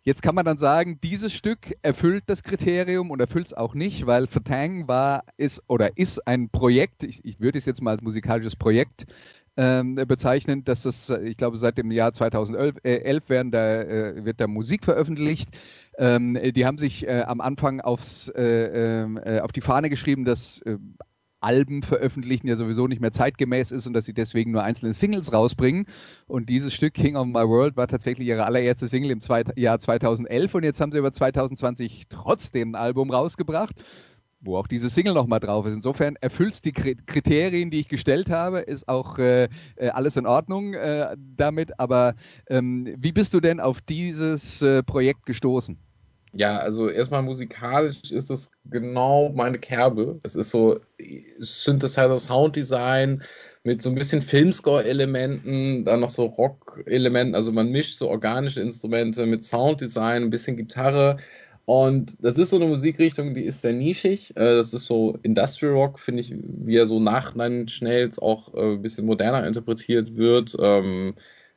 jetzt 0.02 0.22
kann 0.22 0.34
man 0.34 0.44
dann 0.44 0.58
sagen, 0.58 0.98
dieses 1.04 1.32
Stück 1.32 1.76
erfüllt 1.82 2.24
das 2.26 2.42
Kriterium 2.42 3.12
und 3.12 3.20
erfüllt 3.20 3.46
es 3.46 3.54
auch 3.54 3.74
nicht, 3.74 4.06
weil 4.06 4.26
Fatang 4.26 4.88
war, 4.88 5.22
ist 5.36 5.62
oder 5.68 5.98
ist 5.98 6.26
ein 6.26 6.48
Projekt, 6.48 7.04
ich, 7.04 7.24
ich 7.24 7.38
würde 7.38 7.58
es 7.58 7.64
jetzt 7.64 7.80
mal 7.80 7.92
als 7.92 8.02
musikalisches 8.02 8.56
Projekt 8.56 9.06
bezeichnen, 9.56 10.64
dass 10.64 10.82
das, 10.82 11.08
ich 11.08 11.36
glaube, 11.38 11.56
seit 11.56 11.78
dem 11.78 11.90
Jahr 11.90 12.12
2011 12.12 12.76
äh, 12.84 12.98
11 12.98 13.28
werden 13.30 13.50
da, 13.50 13.82
äh, 13.82 14.24
wird 14.24 14.40
da 14.40 14.46
Musik 14.46 14.84
veröffentlicht. 14.84 15.48
Ähm, 15.98 16.38
die 16.54 16.66
haben 16.66 16.76
sich 16.76 17.06
äh, 17.06 17.22
am 17.22 17.40
Anfang 17.40 17.80
aufs, 17.80 18.28
äh, 18.28 19.02
ähm, 19.02 19.18
äh, 19.24 19.40
auf 19.40 19.52
die 19.52 19.62
Fahne 19.62 19.88
geschrieben, 19.88 20.26
dass 20.26 20.60
äh, 20.62 20.76
Alben 21.40 21.82
veröffentlichen 21.82 22.48
ja 22.48 22.56
sowieso 22.56 22.86
nicht 22.86 23.00
mehr 23.00 23.12
zeitgemäß 23.12 23.70
ist 23.70 23.86
und 23.86 23.92
dass 23.92 24.04
sie 24.04 24.14
deswegen 24.14 24.50
nur 24.50 24.62
einzelne 24.62 24.94
Singles 24.94 25.32
rausbringen. 25.32 25.86
Und 26.26 26.48
dieses 26.48 26.74
Stück 26.74 26.94
King 26.94 27.16
of 27.16 27.26
My 27.26 27.48
World 27.48 27.76
war 27.76 27.86
tatsächlich 27.86 28.28
ihre 28.28 28.44
allererste 28.44 28.88
Single 28.88 29.10
im 29.10 29.20
Jahr 29.56 29.78
2011 29.78 30.54
und 30.54 30.64
jetzt 30.64 30.80
haben 30.80 30.92
sie 30.92 30.98
über 30.98 31.12
2020 31.12 32.08
trotzdem 32.08 32.70
ein 32.70 32.74
Album 32.74 33.10
rausgebracht 33.10 33.76
wo 34.46 34.56
auch 34.56 34.66
diese 34.66 34.88
Single 34.90 35.14
nochmal 35.14 35.40
drauf 35.40 35.66
ist. 35.66 35.74
Insofern 35.74 36.16
erfüllt 36.20 36.54
es 36.54 36.62
die 36.62 36.72
Kriterien, 36.72 37.70
die 37.70 37.80
ich 37.80 37.88
gestellt 37.88 38.30
habe, 38.30 38.60
ist 38.60 38.88
auch 38.88 39.18
äh, 39.18 39.48
äh, 39.76 39.88
alles 39.88 40.16
in 40.16 40.26
Ordnung 40.26 40.74
äh, 40.74 41.16
damit. 41.36 41.78
Aber 41.78 42.14
ähm, 42.48 42.94
wie 42.98 43.12
bist 43.12 43.34
du 43.34 43.40
denn 43.40 43.60
auf 43.60 43.80
dieses 43.80 44.62
äh, 44.62 44.82
Projekt 44.82 45.26
gestoßen? 45.26 45.78
Ja, 46.32 46.58
also 46.58 46.90
erstmal 46.90 47.22
musikalisch 47.22 48.10
ist 48.10 48.28
das 48.28 48.50
genau 48.66 49.32
meine 49.34 49.58
Kerbe. 49.58 50.18
Es 50.22 50.34
ist 50.34 50.50
so 50.50 50.80
Synthesizer 51.38 52.18
Sounddesign 52.18 53.22
mit 53.64 53.80
so 53.80 53.88
ein 53.88 53.94
bisschen 53.94 54.20
Filmscore-Elementen, 54.20 55.86
dann 55.86 56.00
noch 56.00 56.10
so 56.10 56.26
Rock-Elementen. 56.26 57.34
Also 57.34 57.52
man 57.52 57.70
mischt 57.70 57.96
so 57.96 58.10
organische 58.10 58.60
Instrumente 58.60 59.24
mit 59.24 59.44
Sounddesign, 59.44 60.24
ein 60.24 60.30
bisschen 60.30 60.58
Gitarre. 60.58 61.16
Und 61.66 62.16
das 62.24 62.38
ist 62.38 62.50
so 62.50 62.56
eine 62.56 62.66
Musikrichtung, 62.68 63.34
die 63.34 63.44
ist 63.44 63.60
sehr 63.60 63.72
nischig. 63.72 64.30
Äh, 64.36 64.54
das 64.56 64.72
ist 64.72 64.86
so 64.86 65.18
Industrial 65.22 65.74
Rock, 65.74 65.98
finde 65.98 66.20
ich, 66.20 66.32
wie 66.32 66.76
er 66.76 66.86
so 66.86 67.00
nach 67.00 67.34
Nine 67.34 67.68
Schnells 67.68 68.20
auch 68.20 68.54
äh, 68.54 68.74
ein 68.74 68.82
bisschen 68.82 69.04
moderner 69.04 69.44
interpretiert 69.46 70.16
wird. 70.16 70.56
Ähm, 70.60 71.14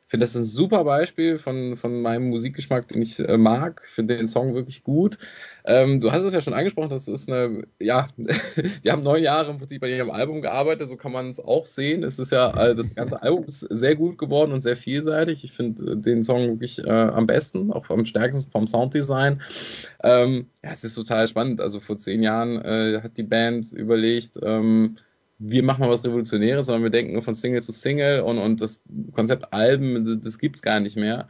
finde 0.10 0.24
das 0.24 0.36
ein 0.36 0.44
super 0.44 0.84
Beispiel 0.84 1.38
von, 1.38 1.78
von 1.78 2.02
meinem 2.02 2.30
Musikgeschmack, 2.30 2.88
den 2.88 3.04
ich 3.04 3.20
äh, 3.20 3.38
mag. 3.38 3.84
Finde 3.86 4.18
den 4.18 4.28
Song 4.28 4.56
wirklich 4.56 4.84
gut. 4.84 5.20
Ähm, 5.66 6.00
du 6.00 6.12
hast 6.12 6.24
es 6.24 6.34
ja 6.34 6.42
schon 6.42 6.56
angesprochen, 6.56 6.90
das 6.90 7.08
ist 7.08 7.30
eine, 7.30 7.62
ja, 7.80 8.08
die 8.84 8.92
haben 8.92 9.04
neun 9.04 9.22
Jahre 9.22 9.52
im 9.52 9.60
Prinzip 9.60 9.82
bei 9.82 9.90
ihrem 9.90 10.10
Album 10.10 10.42
gearbeitet, 10.42 10.90
so 10.90 10.96
kann 10.96 11.12
man 11.12 11.30
es 11.30 11.40
auch 11.40 11.68
sehen. 11.68 12.04
Es 12.04 12.18
ist 12.18 12.32
ja, 12.32 12.70
äh, 12.70 12.76
das 12.76 12.96
ganze 12.96 13.22
Album 13.22 13.46
ist 13.46 13.60
sehr 13.70 13.96
gut 13.96 14.18
geworden 14.18 14.52
und 14.52 14.62
sehr 14.62 14.76
vielseitig. 14.76 15.44
Ich 15.44 15.52
finde 15.52 15.96
den 15.96 16.24
Song 16.24 16.48
wirklich 16.48 16.84
äh, 16.84 16.90
am 16.90 17.28
besten, 17.28 17.72
auch 17.72 17.88
am 17.92 18.04
stärksten 18.04 18.50
vom 18.50 18.66
Sounddesign. 18.66 19.42
Ähm, 20.04 20.48
ja, 20.64 20.72
es 20.72 20.84
ist 20.84 20.96
total 20.96 21.28
spannend. 21.28 21.62
Also 21.62 21.80
vor 21.80 21.98
zehn 21.98 22.24
Jahren 22.24 22.60
äh, 22.66 23.02
hat 23.04 23.16
die 23.16 23.24
Band 23.24 23.72
überlegt, 23.74 24.40
ähm, 24.42 24.96
wir 25.40 25.64
machen 25.64 25.82
mal 25.82 25.90
was 25.90 26.04
Revolutionäres, 26.04 26.66
sondern 26.66 26.84
wir 26.84 26.90
denken 26.90 27.22
von 27.22 27.34
Single 27.34 27.64
zu 27.64 27.72
Single 27.72 28.22
und, 28.22 28.38
und 28.38 28.62
das 28.62 28.82
Konzept 29.14 29.54
Alben, 29.54 30.22
das 30.22 30.38
gibt 30.38 30.58
es 30.58 30.62
gar 30.62 30.80
nicht 30.80 30.98
mehr. 30.98 31.28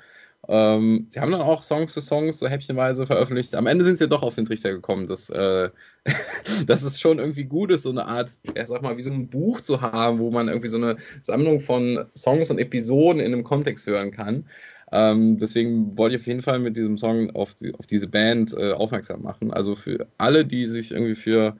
Ähm, 0.47 1.07
sie 1.09 1.19
haben 1.19 1.31
dann 1.31 1.41
auch 1.41 1.63
Songs 1.63 1.93
für 1.93 2.01
Songs 2.01 2.39
so 2.39 2.47
häppchenweise 2.47 3.05
veröffentlicht. 3.05 3.53
Am 3.55 3.67
Ende 3.67 3.83
sind 3.83 3.99
sie 3.99 4.07
doch 4.07 4.23
auf 4.23 4.35
den 4.35 4.45
Trichter 4.45 4.71
gekommen, 4.71 5.05
dass, 5.05 5.29
äh, 5.29 5.69
dass 6.65 6.81
es 6.81 6.99
schon 6.99 7.19
irgendwie 7.19 7.43
gut 7.43 7.71
ist, 7.71 7.83
so 7.83 7.89
eine 7.89 8.05
Art, 8.05 8.31
ich 8.43 8.67
sag 8.67 8.81
mal, 8.81 8.97
wie 8.97 9.01
so 9.01 9.11
ein 9.11 9.27
Buch 9.27 9.61
zu 9.61 9.81
haben, 9.81 10.19
wo 10.19 10.31
man 10.31 10.47
irgendwie 10.47 10.69
so 10.69 10.77
eine 10.77 10.95
Sammlung 11.21 11.59
von 11.59 12.05
Songs 12.15 12.49
und 12.49 12.57
Episoden 12.57 13.21
in 13.21 13.33
einem 13.33 13.43
Kontext 13.43 13.85
hören 13.85 14.11
kann. 14.11 14.45
Ähm, 14.91 15.37
deswegen 15.37 15.97
wollte 15.97 16.15
ich 16.15 16.21
auf 16.21 16.27
jeden 16.27 16.41
Fall 16.41 16.59
mit 16.59 16.75
diesem 16.77 16.97
Song 16.97 17.29
auf, 17.35 17.53
die, 17.53 17.75
auf 17.75 17.85
diese 17.85 18.07
Band 18.07 18.53
äh, 18.53 18.71
aufmerksam 18.71 19.21
machen. 19.21 19.53
Also 19.53 19.75
für 19.75 20.07
alle, 20.17 20.45
die 20.45 20.65
sich 20.65 20.91
irgendwie 20.91 21.15
für 21.15 21.57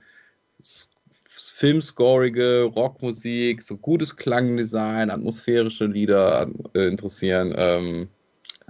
filmscorige 1.48 2.64
Rockmusik, 2.64 3.62
so 3.62 3.78
gutes 3.78 4.16
Klangdesign, 4.16 5.10
atmosphärische 5.10 5.86
Lieder 5.86 6.50
äh, 6.74 6.88
interessieren, 6.88 7.54
ähm, 7.56 8.10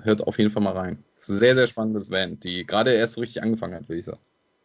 hört 0.03 0.27
auf 0.27 0.37
jeden 0.37 0.51
Fall 0.51 0.61
mal 0.61 0.77
rein. 0.77 1.03
Sehr, 1.17 1.55
sehr 1.55 1.67
spannende 1.67 2.01
Band, 2.01 2.43
die 2.43 2.65
gerade 2.65 2.93
erst 2.93 3.13
so 3.13 3.21
richtig 3.21 3.41
angefangen 3.41 3.75
hat, 3.75 3.89
würde 3.89 3.99
ich 3.99 4.05
sagen. 4.05 4.19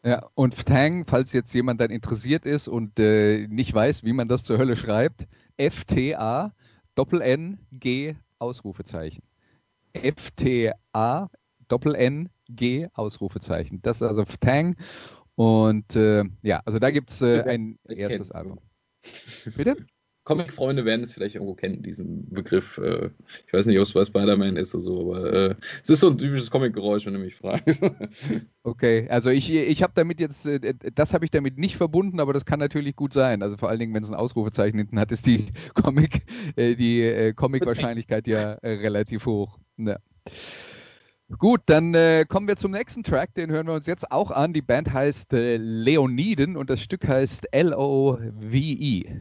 Ja, 0.05 0.29
und 0.35 0.55
Ftang, 0.55 1.07
falls 1.07 1.33
jetzt 1.33 1.55
jemand 1.55 1.81
dann 1.81 1.91
interessiert 1.91 2.45
ist 2.45 2.69
und 2.69 2.99
äh, 2.99 3.47
nicht 3.49 3.73
weiß, 3.73 4.05
wie 4.05 4.13
man 4.13 4.29
das 4.29 4.45
zur 4.45 4.59
Hölle 4.59 4.77
schreibt, 4.77 5.27
F-T-A, 5.57 6.53
Doppel-N-G, 6.95 8.15
Ausrufezeichen. 8.39 9.23
F-T-A, 9.95 11.31
Doppel-N-G, 11.69 12.89
Ausrufezeichen. 12.93 13.81
Das 13.81 13.97
ist 13.97 14.03
also 14.03 14.27
Ftang 14.27 14.77
und 15.37 15.97
äh, 15.97 16.25
ja, 16.43 16.63
also 16.65 16.79
da 16.79 16.91
gibt 16.91 17.11
es 17.11 17.23
äh, 17.23 17.43
ein 17.43 17.77
erstes 17.89 18.31
Album. 18.31 18.61
Bitte? 19.57 19.77
Comic-Freunde 20.25 20.87
werden 20.87 21.03
es 21.03 21.13
vielleicht 21.13 21.35
irgendwo 21.35 21.55
kennen, 21.55 21.83
diesen 21.83 22.31
Begriff. 22.31 22.79
Äh, 22.79 23.11
ich 23.47 23.53
weiß 23.53 23.67
nicht, 23.67 23.79
ob 23.79 23.85
es 23.85 23.93
bei 23.93 24.05
Spider-Man 24.05 24.57
ist 24.57 24.75
oder 24.75 24.83
so, 24.83 25.01
aber 25.15 25.33
äh, 25.33 25.55
es 25.83 25.91
ist 25.91 26.01
so 26.01 26.09
ein 26.09 26.19
typisches 26.19 26.51
Comic-Geräusch, 26.51 27.05
wenn 27.05 27.13
du 27.13 27.21
mich 27.21 27.37
fragst. 27.37 27.83
Okay, 28.67 29.07
also 29.11 29.29
ich, 29.29 29.53
ich 29.53 29.83
habe 29.83 29.93
damit 29.95 30.21
jetzt, 30.21 30.47
äh, 30.47 30.75
das 30.95 31.13
habe 31.13 31.27
ich 31.27 31.31
damit 31.31 31.59
nicht 31.59 31.77
verbunden, 31.77 32.19
aber 32.19 32.33
das 32.33 32.47
kann 32.47 32.59
natürlich 32.59 32.97
gut 32.97 33.13
sein. 33.13 33.43
Also 33.43 33.59
vor 33.59 33.69
allen 33.69 33.79
Dingen, 33.79 33.93
wenn 33.93 34.03
es 34.03 34.09
ein 34.09 34.15
Ausrufezeichen 34.15 34.79
hinten 34.79 34.99
hat, 34.99 35.13
ist 35.13 35.27
die 35.27 35.53
Comic, 35.75 36.23
äh, 36.57 36.75
die 36.75 37.35
Comic-Wahrscheinlichkeit 37.37 38.27
ja 38.27 38.53
relativ 38.63 39.27
hoch. 39.27 39.59
Ja. 39.77 39.99
Gut, 41.39 41.63
dann 41.67 41.95
äh, 41.95 42.27
kommen 42.29 42.47
wir 42.47 42.57
zum 42.57 42.73
nächsten 42.73 43.03
Track, 43.03 43.35
den 43.35 43.51
hören 43.51 43.67
wir 43.67 43.73
uns 43.75 43.87
jetzt 43.87 44.13
auch 44.13 44.31
an. 44.31 44.53
Die 44.53 44.61
Band 44.61 44.93
heißt 44.93 45.33
äh, 45.33 45.57
Leoniden 45.57 46.57
und 46.57 46.69
das 46.69 46.83
Stück 46.83 47.09
heißt 47.09 47.53
L-O-V-E. 47.53 49.21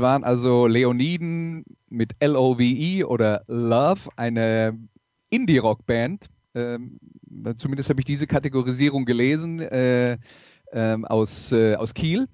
Das 0.00 0.08
waren 0.08 0.24
also 0.24 0.66
Leoniden 0.66 1.62
mit 1.90 2.12
L-O-V-E 2.20 3.04
oder 3.04 3.44
Love, 3.48 4.08
eine 4.16 4.78
Indie-Rock-Band. 5.28 6.24
Ähm, 6.54 6.98
zumindest 7.58 7.90
habe 7.90 8.00
ich 8.00 8.06
diese 8.06 8.26
Kategorisierung 8.26 9.04
gelesen 9.04 9.60
äh, 9.60 10.16
ähm, 10.72 11.04
aus, 11.04 11.52
äh, 11.52 11.74
aus 11.74 11.92
Kiel, 11.92 12.28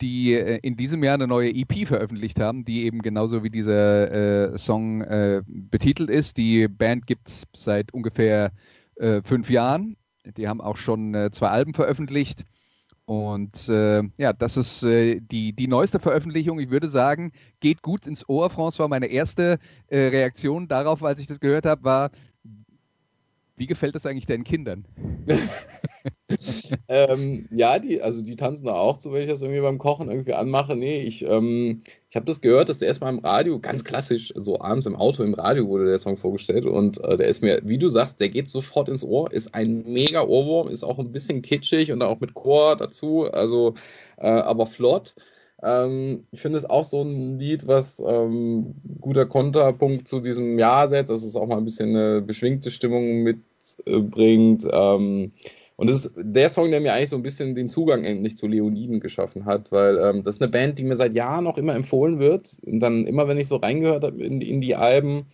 die 0.00 0.32
äh, 0.32 0.60
in 0.62 0.78
diesem 0.78 1.04
Jahr 1.04 1.12
eine 1.12 1.26
neue 1.26 1.50
EP 1.54 1.86
veröffentlicht 1.86 2.40
haben, 2.40 2.64
die 2.64 2.86
eben 2.86 3.02
genauso 3.02 3.44
wie 3.44 3.50
dieser 3.50 4.54
äh, 4.54 4.56
Song 4.56 5.02
äh, 5.02 5.42
betitelt 5.46 6.08
ist. 6.08 6.38
Die 6.38 6.68
Band 6.68 7.06
gibt 7.06 7.28
es 7.28 7.42
seit 7.54 7.92
ungefähr 7.92 8.50
äh, 8.94 9.20
fünf 9.20 9.50
Jahren. 9.50 9.98
Die 10.38 10.48
haben 10.48 10.62
auch 10.62 10.78
schon 10.78 11.28
zwei 11.32 11.48
Alben 11.48 11.74
veröffentlicht. 11.74 12.44
Und 13.10 13.68
äh, 13.68 14.04
ja, 14.18 14.32
das 14.32 14.56
ist 14.56 14.84
äh, 14.84 15.18
die, 15.18 15.52
die 15.52 15.66
neueste 15.66 15.98
Veröffentlichung. 15.98 16.60
Ich 16.60 16.70
würde 16.70 16.86
sagen, 16.86 17.32
geht 17.58 17.82
gut 17.82 18.06
ins 18.06 18.28
Ohr. 18.28 18.52
François, 18.52 18.86
meine 18.86 19.08
erste 19.08 19.58
äh, 19.88 19.98
Reaktion 19.98 20.68
darauf, 20.68 21.02
als 21.02 21.18
ich 21.18 21.26
das 21.26 21.40
gehört 21.40 21.66
habe, 21.66 21.82
war, 21.82 22.10
wie 23.60 23.66
gefällt 23.66 23.94
das 23.94 24.06
eigentlich 24.06 24.24
deinen 24.24 24.42
Kindern? 24.42 24.86
ähm, 26.88 27.46
ja, 27.50 27.78
die, 27.78 28.00
also 28.00 28.22
die 28.22 28.34
tanzen 28.34 28.64
da 28.64 28.72
auch 28.72 28.96
zu, 28.96 29.12
wenn 29.12 29.20
ich 29.20 29.28
das 29.28 29.42
irgendwie 29.42 29.60
beim 29.60 29.76
Kochen 29.76 30.08
irgendwie 30.08 30.32
anmache. 30.32 30.76
Nee, 30.76 31.02
ich, 31.02 31.26
ähm, 31.26 31.82
ich 32.08 32.16
habe 32.16 32.24
das 32.24 32.40
gehört, 32.40 32.70
dass 32.70 32.78
der 32.78 32.88
erstmal 32.88 33.12
im 33.12 33.18
Radio, 33.18 33.60
ganz 33.60 33.84
klassisch, 33.84 34.32
so 34.34 34.58
abends 34.62 34.86
im 34.86 34.96
Auto 34.96 35.22
im 35.22 35.34
Radio 35.34 35.68
wurde 35.68 35.84
der 35.84 35.98
Song 35.98 36.16
vorgestellt 36.16 36.64
und 36.64 37.04
äh, 37.04 37.18
der 37.18 37.28
ist 37.28 37.42
mir, 37.42 37.60
wie 37.62 37.76
du 37.76 37.90
sagst, 37.90 38.18
der 38.18 38.30
geht 38.30 38.48
sofort 38.48 38.88
ins 38.88 39.04
Ohr, 39.04 39.30
ist 39.30 39.54
ein 39.54 39.84
mega 39.86 40.22
Ohrwurm, 40.22 40.68
ist 40.68 40.82
auch 40.82 40.98
ein 40.98 41.12
bisschen 41.12 41.42
kitschig 41.42 41.92
und 41.92 42.00
auch 42.00 42.18
mit 42.18 42.32
Chor 42.32 42.76
dazu, 42.76 43.30
also 43.30 43.74
äh, 44.16 44.26
aber 44.26 44.64
flott. 44.64 45.14
Ähm, 45.62 46.26
ich 46.30 46.40
finde 46.40 46.56
es 46.56 46.64
auch 46.64 46.84
so 46.84 47.02
ein 47.02 47.38
Lied, 47.38 47.66
was 47.66 48.02
ähm, 48.04 48.74
guter 49.00 49.26
Konterpunkt 49.26 50.08
zu 50.08 50.20
diesem 50.20 50.58
Jahr 50.58 50.88
setzt, 50.88 51.10
dass 51.10 51.22
es 51.22 51.36
auch 51.36 51.46
mal 51.46 51.58
ein 51.58 51.64
bisschen 51.64 51.94
eine 51.94 52.22
beschwingte 52.22 52.70
Stimmung 52.70 53.22
mitbringt. 53.86 54.66
Ähm, 54.70 55.32
Und 55.76 55.88
das 55.88 56.04
ist 56.04 56.12
der 56.16 56.50
Song, 56.50 56.70
der 56.70 56.80
mir 56.80 56.92
eigentlich 56.92 57.08
so 57.08 57.16
ein 57.16 57.22
bisschen 57.22 57.54
den 57.54 57.70
Zugang 57.70 58.04
endlich 58.04 58.36
zu 58.36 58.46
Leoniden 58.46 59.00
geschaffen 59.00 59.46
hat, 59.46 59.72
weil 59.72 59.96
ähm, 59.96 60.22
das 60.22 60.34
ist 60.34 60.42
eine 60.42 60.50
Band, 60.50 60.78
die 60.78 60.84
mir 60.84 60.96
seit 60.96 61.14
Jahren 61.14 61.46
auch 61.46 61.56
immer 61.56 61.74
empfohlen 61.74 62.18
wird. 62.18 62.58
Und 62.66 62.80
dann 62.80 63.06
immer, 63.06 63.28
wenn 63.28 63.38
ich 63.38 63.48
so 63.48 63.56
reingehört 63.56 64.04
habe 64.04 64.22
in, 64.22 64.42
in 64.42 64.60
die 64.60 64.76
Alben, 64.76 65.24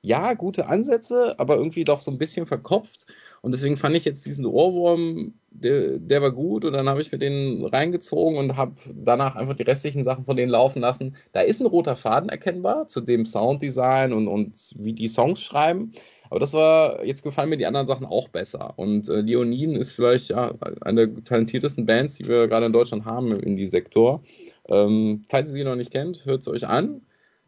ja, 0.00 0.34
gute 0.34 0.68
Ansätze, 0.68 1.34
aber 1.40 1.56
irgendwie 1.56 1.82
doch 1.82 2.00
so 2.00 2.12
ein 2.12 2.18
bisschen 2.18 2.46
verkopft. 2.46 3.06
Und 3.42 3.52
deswegen 3.52 3.76
fand 3.76 3.96
ich 3.96 4.04
jetzt 4.04 4.24
diesen 4.24 4.46
Ohrwurm, 4.46 5.34
der, 5.50 5.98
der 5.98 6.22
war 6.22 6.30
gut. 6.30 6.64
Und 6.64 6.74
dann 6.74 6.88
habe 6.88 7.00
ich 7.00 7.10
mir 7.10 7.18
den 7.18 7.64
reingezogen 7.64 8.38
und 8.38 8.56
habe 8.56 8.74
danach 8.94 9.34
einfach 9.34 9.56
die 9.56 9.64
restlichen 9.64 10.04
Sachen 10.04 10.24
von 10.24 10.36
denen 10.36 10.52
laufen 10.52 10.80
lassen. 10.80 11.16
Da 11.32 11.40
ist 11.40 11.60
ein 11.60 11.66
roter 11.66 11.96
Faden 11.96 12.28
erkennbar 12.30 12.86
zu 12.86 13.00
dem 13.00 13.26
Sounddesign 13.26 14.12
und, 14.12 14.28
und 14.28 14.74
wie 14.76 14.92
die 14.92 15.08
Songs 15.08 15.42
schreiben. 15.42 15.90
Aber 16.30 16.40
das 16.40 16.52
war, 16.52 17.04
jetzt 17.04 17.22
gefallen 17.22 17.50
mir 17.50 17.56
die 17.56 17.66
anderen 17.66 17.86
Sachen 17.86 18.06
auch 18.06 18.28
besser. 18.28 18.74
Und 18.76 19.08
äh, 19.08 19.20
Leoniden 19.20 19.76
ist 19.76 19.92
vielleicht 19.92 20.30
ja, 20.30 20.54
eine 20.80 21.08
der 21.08 21.24
talentiertesten 21.24 21.86
Bands, 21.86 22.14
die 22.14 22.26
wir 22.26 22.48
gerade 22.48 22.66
in 22.66 22.72
Deutschland 22.72 23.04
haben 23.04 23.32
im 23.32 23.40
Indie-Sektor. 23.40 24.22
Ähm, 24.68 25.22
falls 25.28 25.48
ihr 25.48 25.54
sie 25.54 25.64
noch 25.64 25.76
nicht 25.76 25.90
kennt, 25.90 26.24
hört 26.26 26.42
es 26.42 26.48
euch 26.48 26.66
an. 26.66 27.02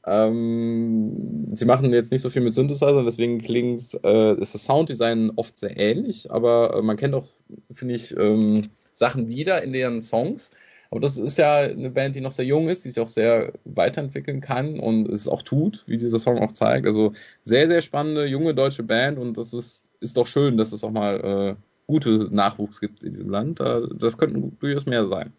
Ähm, 0.06 1.54
sie 1.54 1.66
machen 1.66 1.92
jetzt 1.92 2.10
nicht 2.10 2.22
so 2.22 2.30
viel 2.30 2.42
mit 2.42 2.54
Synthesizer, 2.54 3.04
deswegen 3.04 3.38
klingt 3.38 3.82
äh, 4.02 4.34
ist 4.40 4.54
das 4.54 4.64
Sounddesign 4.64 5.32
oft 5.36 5.58
sehr 5.58 5.76
ähnlich, 5.76 6.30
aber 6.30 6.74
äh, 6.74 6.82
man 6.82 6.96
kennt 6.96 7.14
auch, 7.14 7.26
finde 7.70 7.96
ich, 7.96 8.16
ähm, 8.16 8.70
Sachen 8.94 9.28
wieder 9.28 9.62
in 9.62 9.72
deren 9.72 10.00
Songs. 10.00 10.50
Aber 10.90 11.00
das 11.00 11.18
ist 11.18 11.38
ja 11.38 11.58
eine 11.58 11.90
Band, 11.90 12.16
die 12.16 12.20
noch 12.20 12.32
sehr 12.32 12.44
jung 12.44 12.68
ist, 12.68 12.84
die 12.84 12.88
sich 12.88 13.00
auch 13.00 13.08
sehr 13.08 13.52
weiterentwickeln 13.64 14.40
kann 14.40 14.80
und 14.80 15.08
es 15.08 15.28
auch 15.28 15.42
tut, 15.42 15.84
wie 15.86 15.96
dieser 15.96 16.18
Song 16.18 16.38
auch 16.38 16.52
zeigt. 16.52 16.86
Also 16.86 17.12
sehr, 17.44 17.68
sehr 17.68 17.80
spannende, 17.80 18.26
junge 18.26 18.54
deutsche 18.54 18.82
Band 18.82 19.18
und 19.18 19.36
das 19.36 19.52
ist, 19.52 19.84
ist 20.00 20.16
doch 20.16 20.26
schön, 20.26 20.56
dass 20.56 20.72
es 20.72 20.82
auch 20.82 20.90
mal 20.90 21.56
äh, 21.56 21.62
gute 21.86 22.28
Nachwuchs 22.30 22.80
gibt 22.80 23.04
in 23.04 23.12
diesem 23.12 23.30
Land. 23.30 23.60
Das 23.60 24.18
könnten 24.18 24.56
durchaus 24.58 24.86
mehr 24.86 25.06
sein. 25.06 25.32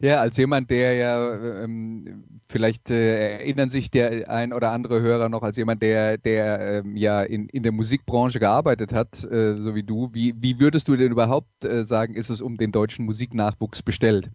Ja, 0.00 0.20
als 0.20 0.36
jemand, 0.36 0.70
der 0.70 0.94
ja, 0.94 1.62
ähm, 1.64 2.24
vielleicht 2.48 2.90
äh, 2.90 3.38
erinnern 3.38 3.70
sich 3.70 3.90
der 3.90 4.28
ein 4.28 4.52
oder 4.52 4.70
andere 4.72 5.00
Hörer 5.00 5.28
noch, 5.28 5.42
als 5.42 5.56
jemand, 5.56 5.82
der, 5.82 6.18
der 6.18 6.82
ähm, 6.84 6.96
ja 6.96 7.22
in, 7.22 7.48
in 7.48 7.62
der 7.62 7.72
Musikbranche 7.72 8.38
gearbeitet 8.40 8.92
hat, 8.92 9.22
äh, 9.24 9.56
so 9.60 9.74
wie 9.74 9.82
du, 9.82 10.10
wie, 10.12 10.34
wie 10.40 10.58
würdest 10.60 10.88
du 10.88 10.96
denn 10.96 11.12
überhaupt 11.12 11.64
äh, 11.64 11.84
sagen, 11.84 12.14
ist 12.14 12.30
es 12.30 12.40
um 12.40 12.56
den 12.56 12.72
deutschen 12.72 13.04
Musiknachwuchs 13.04 13.82
bestellt? 13.82 14.30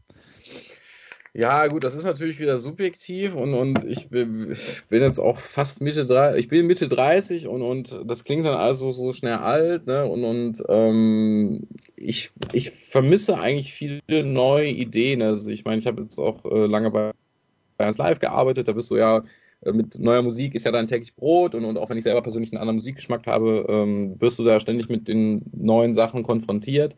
Ja, 1.33 1.67
gut, 1.67 1.83
das 1.83 1.93
ist 1.93 2.05
natürlich 2.05 2.39
wieder 2.39 2.57
subjektiv 2.57 3.35
und, 3.35 3.53
und 3.53 3.83
ich 3.83 4.09
bin, 4.09 4.55
jetzt 4.89 5.19
auch 5.19 5.37
fast 5.37 5.79
Mitte 5.79 6.05
30, 6.05 6.39
ich 6.39 6.47
bin 6.49 6.65
Mitte 6.65 6.87
30 6.87 7.47
und, 7.47 7.61
und 7.61 8.01
das 8.05 8.23
klingt 8.23 8.45
dann 8.45 8.55
also 8.55 8.91
so 8.91 9.13
schnell 9.13 9.35
alt, 9.35 9.85
ne? 9.85 10.05
Und, 10.05 10.23
und 10.23 10.63
ähm, 10.69 11.67
ich, 11.95 12.31
ich 12.51 12.71
vermisse 12.71 13.37
eigentlich 13.39 13.73
viele 13.73 14.23
neue 14.23 14.69
Ideen. 14.69 15.21
Also 15.21 15.51
ich 15.51 15.65
meine, 15.65 15.77
ich 15.77 15.85
habe 15.85 16.01
jetzt 16.01 16.19
auch 16.19 16.43
äh, 16.45 16.65
lange 16.65 16.89
bei 16.89 17.11
1 17.77 17.97
Live 17.99 18.19
gearbeitet, 18.19 18.67
da 18.67 18.73
bist 18.73 18.89
du 18.89 18.97
ja 18.97 19.23
äh, 19.61 19.71
mit 19.71 19.99
neuer 19.99 20.23
Musik 20.23 20.55
ist 20.55 20.65
ja 20.65 20.71
dein 20.71 20.87
täglich 20.87 21.15
Brot 21.15 21.53
und, 21.53 21.63
und 21.63 21.77
auch 21.77 21.89
wenn 21.91 21.97
ich 21.97 22.03
selber 22.03 22.23
persönlich 22.23 22.51
einen 22.51 22.61
anderen 22.61 22.77
Musikgeschmack 22.77 23.27
habe, 23.27 23.65
ähm, 23.69 24.19
wirst 24.19 24.39
du 24.39 24.43
da 24.43 24.59
ständig 24.59 24.89
mit 24.89 25.07
den 25.07 25.43
neuen 25.53 25.93
Sachen 25.93 26.23
konfrontiert 26.23 26.95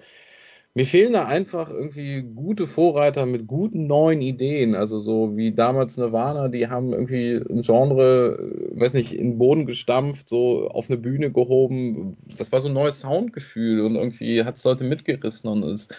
mir 0.73 0.85
fehlen 0.85 1.13
da 1.13 1.25
einfach 1.25 1.69
irgendwie 1.69 2.21
gute 2.21 2.65
Vorreiter 2.65 3.25
mit 3.25 3.45
guten 3.45 3.87
neuen 3.87 4.21
Ideen. 4.21 4.73
Also 4.75 4.99
so 4.99 5.35
wie 5.35 5.51
damals 5.51 5.97
Nirvana, 5.97 6.47
die 6.47 6.67
haben 6.67 6.93
irgendwie 6.93 7.35
ein 7.35 7.61
Genre, 7.61 8.37
äh, 8.39 8.79
weiß 8.79 8.93
nicht, 8.93 9.13
in 9.13 9.31
den 9.31 9.37
Boden 9.37 9.65
gestampft, 9.65 10.29
so 10.29 10.69
auf 10.69 10.89
eine 10.89 10.97
Bühne 10.97 11.31
gehoben. 11.31 12.15
Das 12.37 12.51
war 12.53 12.61
so 12.61 12.69
ein 12.69 12.73
neues 12.73 13.01
Soundgefühl 13.01 13.81
und 13.81 13.95
irgendwie 13.95 14.43
hat 14.45 14.55
es 14.55 14.63
Leute 14.63 14.85
mitgerissen 14.85 15.49
und 15.49 15.63
es, 15.63 15.89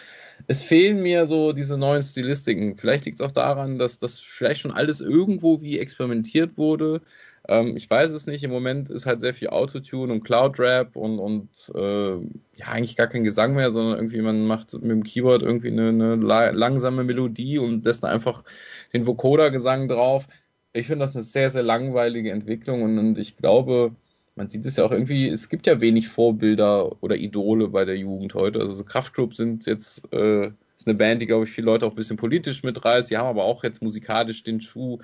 es 0.46 0.62
fehlen 0.62 1.02
mir 1.02 1.26
so 1.26 1.52
diese 1.52 1.76
neuen 1.76 2.02
Stilistiken. 2.02 2.78
Vielleicht 2.78 3.04
liegt 3.04 3.20
es 3.20 3.26
auch 3.26 3.32
daran, 3.32 3.78
dass 3.78 3.98
das 3.98 4.18
vielleicht 4.18 4.62
schon 4.62 4.72
alles 4.72 5.02
irgendwo 5.02 5.60
wie 5.60 5.78
experimentiert 5.78 6.56
wurde 6.56 7.02
ähm, 7.48 7.76
ich 7.76 7.88
weiß 7.88 8.12
es 8.12 8.26
nicht. 8.26 8.44
Im 8.44 8.50
Moment 8.50 8.88
ist 8.90 9.06
halt 9.06 9.20
sehr 9.20 9.34
viel 9.34 9.48
Autotune 9.48 10.12
und 10.12 10.24
Cloud-Rap 10.24 10.96
und, 10.96 11.18
und 11.18 11.48
äh, 11.74 12.14
ja, 12.56 12.66
eigentlich 12.66 12.96
gar 12.96 13.08
kein 13.08 13.24
Gesang 13.24 13.54
mehr, 13.54 13.70
sondern 13.70 13.96
irgendwie 13.96 14.22
man 14.22 14.46
macht 14.46 14.72
mit 14.74 14.90
dem 14.90 15.02
Keyboard 15.02 15.42
irgendwie 15.42 15.68
eine, 15.68 15.88
eine 15.88 16.16
langsame 16.16 17.04
Melodie 17.04 17.58
und 17.58 17.84
lässt 17.84 18.04
einfach 18.04 18.44
den 18.92 19.06
Vocoder-Gesang 19.06 19.88
drauf. 19.88 20.28
Ich 20.72 20.86
finde 20.86 21.04
das 21.04 21.14
eine 21.14 21.22
sehr, 21.22 21.50
sehr 21.50 21.62
langweilige 21.62 22.30
Entwicklung 22.30 22.82
und, 22.82 22.98
und 22.98 23.18
ich 23.18 23.36
glaube, 23.36 23.94
man 24.36 24.48
sieht 24.48 24.64
es 24.64 24.76
ja 24.76 24.84
auch 24.84 24.92
irgendwie, 24.92 25.28
es 25.28 25.48
gibt 25.48 25.66
ja 25.66 25.80
wenig 25.80 26.08
Vorbilder 26.08 27.02
oder 27.02 27.16
Idole 27.16 27.68
bei 27.68 27.84
der 27.84 27.98
Jugend 27.98 28.34
heute. 28.34 28.60
Also 28.60 28.72
so 28.72 28.84
Kraftclub 28.84 29.34
sind 29.34 29.66
jetzt 29.66 30.10
äh, 30.12 30.50
ist 30.82 30.88
eine 30.88 30.96
Band, 30.96 31.22
die, 31.22 31.26
glaube 31.26 31.44
ich, 31.44 31.50
viele 31.50 31.66
Leute 31.66 31.86
auch 31.86 31.90
ein 31.90 31.96
bisschen 31.96 32.16
politisch 32.16 32.62
mitreißt. 32.62 33.10
Die 33.10 33.16
haben 33.16 33.28
aber 33.28 33.44
auch 33.44 33.62
jetzt 33.62 33.82
musikalisch 33.82 34.42
den 34.42 34.60
Schuh 34.60 34.98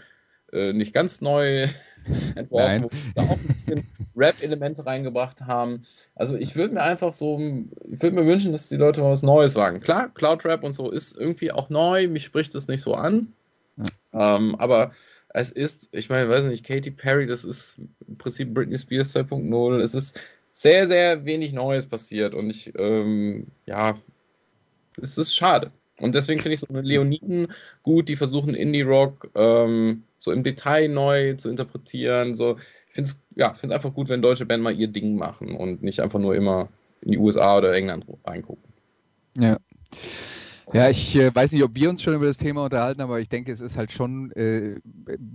äh, 0.53 0.73
nicht 0.73 0.93
ganz 0.93 1.21
neu 1.21 1.69
entworfen, 2.35 2.85
wo 2.85 2.91
wir 2.91 3.23
auch 3.23 3.39
ein 3.39 3.49
bisschen 3.49 3.87
Rap-Elemente 4.17 4.85
reingebracht 4.87 5.43
haben. 5.43 5.85
Also 6.15 6.37
ich 6.37 6.57
würde 6.57 6.75
mir 6.75 6.83
einfach 6.83 7.13
so, 7.13 7.39
ich 7.87 8.03
würde 8.03 8.17
mir 8.17 8.27
wünschen, 8.27 8.53
dass 8.53 8.69
die 8.69 8.77
Leute 8.77 9.01
mal 9.01 9.13
was 9.13 9.23
Neues 9.23 9.55
wagen. 9.55 9.81
Klar, 9.81 10.11
Cloud-Rap 10.15 10.65
und 10.65 10.73
so 10.73 10.91
ist 10.91 11.17
irgendwie 11.17 11.53
auch 11.53 11.71
neu, 11.71 12.09
mich 12.09 12.25
spricht 12.25 12.55
es 12.55 12.69
nicht 12.69 12.83
so 12.83 12.95
an. 12.95 13.33
Ja. 13.77 14.37
Ähm, 14.37 14.55
aber 14.57 14.93
es 15.29 15.51
ist, 15.51 15.89
ich 15.93 16.09
meine, 16.09 16.29
weiß 16.29 16.47
nicht, 16.47 16.65
Katy 16.65 16.91
Perry, 16.91 17.27
das 17.27 17.45
ist 17.45 17.79
im 18.07 18.17
Prinzip 18.17 18.55
Britney 18.55 18.79
Spears 18.79 19.15
2.0. 19.15 19.81
Es 19.81 19.95
ist 19.95 20.19
sehr, 20.53 20.89
sehr 20.89 21.25
wenig 21.25 21.53
Neues 21.53 21.87
passiert 21.87 22.35
und 22.35 22.51
ich, 22.51 22.73
ähm, 22.79 23.49
ja, 23.67 23.97
es 25.01 25.19
ist 25.19 25.35
schade. 25.35 25.71
Und 26.01 26.15
deswegen 26.15 26.41
finde 26.41 26.55
ich 26.55 26.61
so 26.61 26.69
eine 26.69 26.81
Leoniden 26.81 27.49
gut, 27.83 28.09
die 28.09 28.17
versuchen 28.17 28.55
Indie-Rock 28.55 29.31
ähm, 29.35 30.05
so 30.19 30.33
im 30.33 30.43
Detail 30.43 30.89
neu 30.89 31.35
zu 31.35 31.49
interpretieren. 31.49 32.35
So, 32.35 32.57
ich 32.89 32.95
finde 32.95 33.11
es 33.11 33.17
ja, 33.37 33.55
einfach 33.71 33.95
gut, 33.95 34.09
wenn 34.09 34.23
deutsche 34.23 34.47
Band 34.47 34.63
mal 34.63 34.75
ihr 34.75 34.89
Ding 34.89 35.17
machen 35.17 35.55
und 35.55 35.83
nicht 35.83 36.01
einfach 36.01 36.19
nur 36.19 36.35
immer 36.35 36.69
in 37.01 37.13
die 37.13 37.19
USA 37.19 37.59
oder 37.59 37.75
England 37.75 38.07
reingucken. 38.25 38.73
Ja. 39.37 39.59
Ja, 40.73 40.91
ich 40.91 41.17
äh, 41.17 41.35
weiß 41.35 41.53
nicht, 41.53 41.63
ob 41.63 41.75
wir 41.75 41.89
uns 41.89 42.03
schon 42.03 42.15
über 42.15 42.27
das 42.27 42.37
Thema 42.37 42.65
unterhalten, 42.65 43.01
aber 43.01 43.21
ich 43.21 43.31
denke, 43.31 43.51
es 43.51 43.61
ist 43.61 43.79
halt 43.79 43.91
schon 43.91 44.31
äh, 44.33 44.79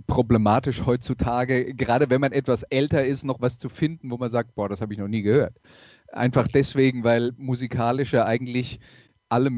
problematisch 0.06 0.86
heutzutage, 0.86 1.74
gerade 1.74 2.08
wenn 2.08 2.20
man 2.20 2.30
etwas 2.30 2.62
älter 2.64 3.04
ist, 3.04 3.24
noch 3.24 3.40
was 3.40 3.58
zu 3.58 3.68
finden, 3.68 4.12
wo 4.12 4.16
man 4.16 4.30
sagt, 4.30 4.54
boah, 4.54 4.68
das 4.68 4.80
habe 4.80 4.92
ich 4.92 4.98
noch 5.00 5.08
nie 5.08 5.22
gehört. 5.22 5.54
Einfach 6.12 6.46
deswegen, 6.46 7.02
weil 7.02 7.32
musikalisch 7.36 8.12
ja 8.12 8.26
eigentlich 8.26 8.78
alle 9.34 9.50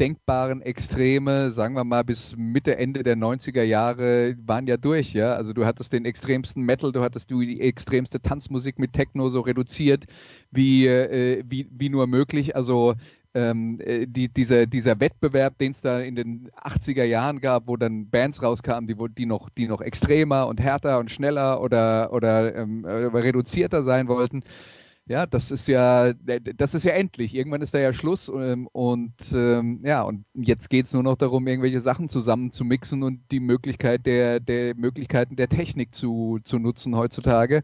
denkbaren 0.00 0.62
Extreme, 0.62 1.50
sagen 1.50 1.74
wir 1.74 1.84
mal 1.84 2.02
bis 2.02 2.34
Mitte, 2.34 2.78
Ende 2.78 3.02
der 3.02 3.14
90er 3.14 3.62
Jahre, 3.62 4.36
waren 4.46 4.66
ja 4.66 4.78
durch, 4.78 5.12
ja. 5.12 5.34
Also 5.34 5.52
du 5.52 5.66
hattest 5.66 5.92
den 5.92 6.06
extremsten 6.06 6.62
Metal, 6.62 6.92
du 6.92 7.02
hattest 7.02 7.28
die 7.28 7.60
extremste 7.60 8.22
Tanzmusik 8.22 8.78
mit 8.78 8.94
Techno 8.94 9.28
so 9.28 9.40
reduziert 9.40 10.06
wie, 10.50 10.86
äh, 10.86 11.44
wie, 11.46 11.68
wie 11.70 11.90
nur 11.90 12.06
möglich. 12.06 12.56
Also 12.56 12.94
ähm, 13.34 13.78
äh, 13.80 14.06
die, 14.06 14.28
dieser, 14.28 14.64
dieser 14.64 14.98
Wettbewerb, 14.98 15.58
den 15.58 15.72
es 15.72 15.82
da 15.82 16.00
in 16.00 16.16
den 16.16 16.50
80er 16.64 17.04
Jahren 17.04 17.40
gab, 17.42 17.66
wo 17.66 17.76
dann 17.76 18.08
Bands 18.08 18.42
rauskamen, 18.42 18.88
die, 18.88 18.96
die, 19.18 19.26
noch, 19.26 19.50
die 19.50 19.68
noch 19.68 19.82
extremer 19.82 20.46
und 20.46 20.58
härter 20.58 20.98
und 20.98 21.10
schneller 21.10 21.60
oder, 21.60 22.14
oder 22.14 22.54
ähm, 22.54 22.86
äh, 22.86 22.88
reduzierter 22.88 23.82
sein 23.82 24.08
wollten, 24.08 24.42
ja, 25.08 25.26
das 25.26 25.50
ist 25.50 25.68
ja, 25.68 26.12
das 26.12 26.74
ist 26.74 26.84
ja 26.84 26.92
endlich. 26.92 27.34
Irgendwann 27.34 27.62
ist 27.62 27.72
da 27.72 27.78
ja 27.78 27.92
Schluss 27.92 28.28
ähm, 28.28 28.66
und 28.68 29.14
ähm, 29.34 29.80
ja, 29.82 30.02
und 30.02 30.26
jetzt 30.34 30.68
geht 30.68 30.86
es 30.86 30.92
nur 30.92 31.02
noch 31.02 31.16
darum, 31.16 31.46
irgendwelche 31.46 31.80
Sachen 31.80 32.08
zusammen 32.10 32.52
zu 32.52 32.64
mixen 32.64 33.02
und 33.02 33.20
die 33.30 33.40
Möglichkeit 33.40 34.04
der, 34.04 34.38
der 34.38 34.74
Möglichkeiten 34.74 35.36
der 35.36 35.48
Technik 35.48 35.94
zu, 35.94 36.38
zu 36.44 36.58
nutzen 36.58 36.94
heutzutage. 36.94 37.62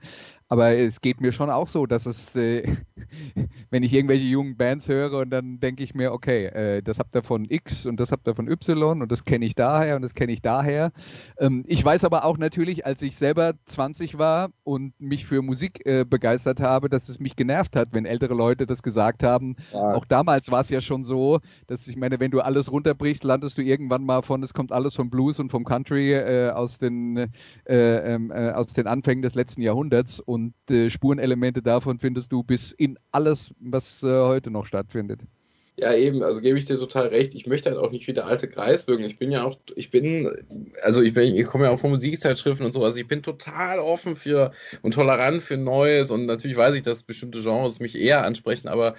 Aber 0.48 0.76
es 0.76 1.00
geht 1.00 1.20
mir 1.20 1.33
schon 1.33 1.48
auch 1.48 1.66
so, 1.66 1.87
dass 1.87 2.04
es, 2.04 2.37
äh, 2.37 2.76
wenn 3.70 3.83
ich 3.83 3.94
irgendwelche 3.94 4.24
jungen 4.24 4.57
Bands 4.57 4.88
höre 4.88 5.18
und 5.18 5.30
dann 5.30 5.59
denke 5.59 5.83
ich 5.83 5.94
mir, 5.94 6.12
okay, 6.12 6.46
äh, 6.46 6.83
das 6.83 6.98
habt 6.98 7.14
ihr 7.16 7.22
von 7.22 7.46
X 7.48 7.87
und 7.87 7.98
das 7.98 8.12
habt 8.12 8.28
ihr 8.28 8.35
von 8.35 8.48
Y 8.48 9.00
und 9.00 9.11
das 9.11 9.24
kenne 9.24 9.46
ich 9.46 9.54
daher 9.54 9.96
und 9.96 10.02
das 10.02 10.14
kenne 10.14 10.33
ich 10.33 10.42
daher. 10.42 10.92
Ähm, 11.38 11.64
ich 11.66 11.83
weiß 11.83 12.04
aber 12.04 12.24
auch 12.24 12.37
natürlich, 12.37 12.85
als 12.85 13.00
ich 13.00 13.16
selber 13.16 13.54
20 13.64 14.18
war 14.18 14.50
und 14.64 14.92
mich 15.00 15.24
für 15.24 15.40
Musik 15.40 15.85
äh, 15.87 16.04
begeistert 16.04 16.61
habe, 16.61 16.90
dass 16.90 17.09
es 17.09 17.18
mich 17.18 17.37
genervt 17.37 17.74
hat, 17.74 17.88
wenn 17.92 18.04
ältere 18.04 18.35
Leute 18.35 18.66
das 18.66 18.83
gesagt 18.83 19.22
haben. 19.22 19.57
Ja. 19.72 19.94
Auch 19.94 20.04
damals 20.04 20.50
war 20.50 20.61
es 20.61 20.68
ja 20.68 20.83
schon 20.83 21.04
so, 21.04 21.40
dass 21.68 21.88
ich 21.88 21.96
meine, 21.96 22.20
wenn 22.20 22.30
du 22.30 22.40
alles 22.40 22.70
runterbrichst, 22.70 23.24
landest 23.24 23.57
du 23.57 23.62
irgendwann 23.62 24.04
mal 24.04 24.22
von, 24.22 24.42
es 24.42 24.52
kommt 24.52 24.72
alles 24.72 24.94
vom 24.94 25.09
Blues 25.09 25.40
und 25.40 25.50
vom 25.50 25.64
Country 25.64 26.12
äh, 26.12 26.50
aus, 26.50 26.78
den, 26.78 27.16
äh, 27.16 28.14
ähm, 28.14 28.30
äh, 28.30 28.50
aus 28.50 28.66
den 28.74 28.87
Anfängen 28.87 29.22
des 29.22 29.35
letzten 29.35 29.62
Jahrhunderts 29.62 30.20
und 30.20 30.34
äh, 30.70 30.90
Spurenelemente 30.90 31.62
davon 31.62 31.99
findest 31.99 32.33
du 32.33 32.42
bis 32.42 32.73
in 32.73 32.99
alles, 33.12 33.51
was 33.61 34.03
äh, 34.03 34.07
heute 34.07 34.51
noch 34.51 34.66
stattfindet. 34.66 35.20
Ja, 35.77 35.92
eben, 35.92 36.23
also 36.23 36.40
gebe 36.40 36.57
ich 36.57 36.66
dir 36.66 36.79
total 36.79 37.09
recht. 37.09 37.35
Ich 37.35 37.47
möchte 37.47 37.68
halt 37.68 37.81
auch 37.81 37.90
nicht 37.90 38.07
wie 38.07 38.12
der 38.12 38.27
alte 38.27 38.49
Kreis 38.49 38.87
wirken. 38.87 39.05
Ich 39.05 39.18
bin 39.18 39.33
ja 39.33 39.42
auch, 39.42 39.57
ich 39.75 39.90
bin, 39.90 40.31
also 40.83 41.03
ich 41.03 41.14
bin, 41.14 41.35
ich 41.35 41.47
komme 41.47 41.64
ja 41.64 41.70
auch 41.70 41.81
von 41.81 41.90
Musikzeitschriften 41.90 42.64
und 42.64 42.73
so, 42.73 42.85
also 42.85 43.01
ich 43.01 43.09
bin 43.09 43.23
total 43.25 43.81
offen 43.81 44.14
für 44.14 44.53
und 44.83 44.94
tolerant 44.94 45.42
für 45.42 45.57
Neues 45.57 46.12
und 46.12 46.27
natürlich 46.27 46.57
weiß 46.57 46.77
ich, 46.77 46.83
dass 46.83 47.03
bestimmte 47.03 47.42
Genres 47.42 47.81
mich 47.81 47.99
eher 47.99 48.25
ansprechen, 48.25 48.68
aber 48.68 48.94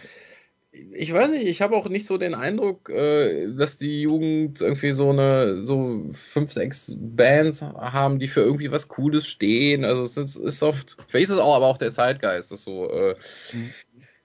ich 0.94 1.14
weiß 1.14 1.32
nicht, 1.32 1.46
ich 1.46 1.62
habe 1.62 1.76
auch 1.76 1.90
nicht 1.90 2.06
so 2.06 2.18
den 2.18 2.36
Eindruck, 2.36 2.90
äh, 2.90 3.48
dass 3.54 3.78
die 3.78 4.02
Jugend 4.02 4.62
irgendwie 4.62 4.92
so 4.92 5.10
eine, 5.10 5.64
so 5.64 6.06
fünf, 6.12 6.54
sechs 6.54 6.94
Bands 6.98 7.62
haben, 7.62 8.20
die 8.20 8.28
für 8.28 8.42
irgendwie 8.42 8.72
was 8.72 8.88
Cooles 8.88 9.28
stehen. 9.28 9.86
Also 9.86 10.04
es 10.04 10.18
ist, 10.18 10.64
oft, 10.64 10.98
vielleicht 11.08 11.30
ist 11.30 11.36
es 11.36 11.40
auch, 11.40 11.56
aber 11.56 11.68
auch 11.68 11.78
der 11.78 11.92
Zeitgeist, 11.92 12.52
dass 12.52 12.64
so 12.64 12.90
äh, 12.90 13.16
Mhm. 13.54 13.74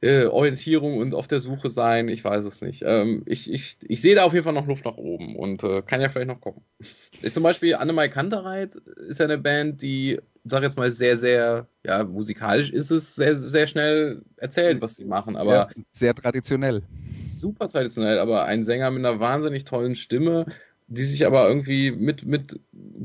Äh, 0.02 0.24
Orientierung 0.24 0.96
und 0.96 1.14
auf 1.14 1.28
der 1.28 1.40
Suche 1.40 1.68
sein, 1.68 2.08
ich 2.08 2.24
weiß 2.24 2.44
es 2.44 2.62
nicht. 2.62 2.82
Ähm, 2.86 3.22
ich, 3.26 3.50
ich, 3.52 3.76
ich 3.86 4.00
sehe 4.00 4.14
da 4.14 4.24
auf 4.24 4.32
jeden 4.32 4.44
Fall 4.44 4.54
noch 4.54 4.66
Luft 4.66 4.84
nach 4.84 4.96
oben 4.96 5.36
und 5.36 5.62
äh, 5.62 5.82
kann 5.82 6.00
ja 6.00 6.08
vielleicht 6.08 6.28
noch 6.28 6.40
kommen. 6.40 6.62
Ich 7.20 7.34
zum 7.34 7.42
Beispiel 7.42 7.74
Annemai 7.74 8.08
Kantereit 8.08 8.76
ist 8.76 9.20
ja 9.20 9.26
eine 9.26 9.36
Band, 9.36 9.82
die, 9.82 10.18
sag 10.44 10.62
jetzt 10.62 10.78
mal, 10.78 10.90
sehr, 10.90 11.18
sehr, 11.18 11.66
ja, 11.84 12.04
musikalisch 12.04 12.70
ist 12.70 12.90
es 12.90 13.14
sehr, 13.14 13.36
sehr 13.36 13.66
schnell 13.66 14.22
erzählt, 14.36 14.80
was 14.80 14.96
sie 14.96 15.04
machen, 15.04 15.36
aber 15.36 15.52
ja, 15.52 15.68
sehr 15.92 16.14
traditionell. 16.14 16.82
super 17.24 17.68
traditionell, 17.68 18.18
aber 18.18 18.44
ein 18.44 18.64
Sänger 18.64 18.90
mit 18.90 19.04
einer 19.04 19.20
wahnsinnig 19.20 19.64
tollen 19.64 19.94
Stimme, 19.94 20.46
die 20.90 21.04
sich 21.04 21.24
aber 21.24 21.46
irgendwie 21.46 21.92
mit, 21.92 22.26
mit 22.26 22.58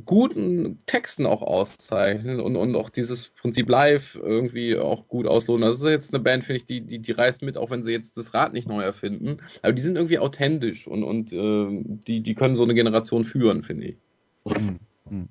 guten 0.05 0.79
Texten 0.87 1.27
auch 1.27 1.43
auszeichnen 1.43 2.39
und, 2.39 2.55
und 2.55 2.75
auch 2.75 2.89
dieses 2.89 3.27
Prinzip 3.27 3.69
live 3.69 4.15
irgendwie 4.15 4.75
auch 4.75 5.07
gut 5.07 5.27
auslohnen. 5.27 5.69
Das 5.69 5.77
ist 5.77 5.85
jetzt 5.85 6.13
eine 6.13 6.23
Band, 6.23 6.43
finde 6.43 6.57
ich, 6.57 6.65
die, 6.65 6.81
die, 6.81 6.97
die 6.97 7.11
reißt 7.11 7.43
mit, 7.43 7.57
auch 7.57 7.69
wenn 7.69 7.83
sie 7.83 7.91
jetzt 7.91 8.17
das 8.17 8.33
Rad 8.33 8.53
nicht 8.53 8.67
neu 8.67 8.81
erfinden. 8.81 9.37
Aber 9.61 9.71
die 9.71 9.83
sind 9.83 9.97
irgendwie 9.97 10.17
authentisch 10.17 10.87
und, 10.87 11.03
und 11.03 11.31
äh, 11.31 11.67
die, 12.07 12.21
die 12.21 12.33
können 12.33 12.55
so 12.55 12.63
eine 12.63 12.73
Generation 12.73 13.23
führen, 13.23 13.61
finde 13.61 13.87
ich. 13.89 13.97
Mhm. 14.45 14.79
Mhm. 15.07 15.29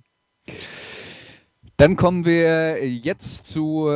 Dann 1.76 1.96
kommen 1.96 2.24
wir 2.24 2.86
jetzt 2.86 3.46
zu 3.46 3.90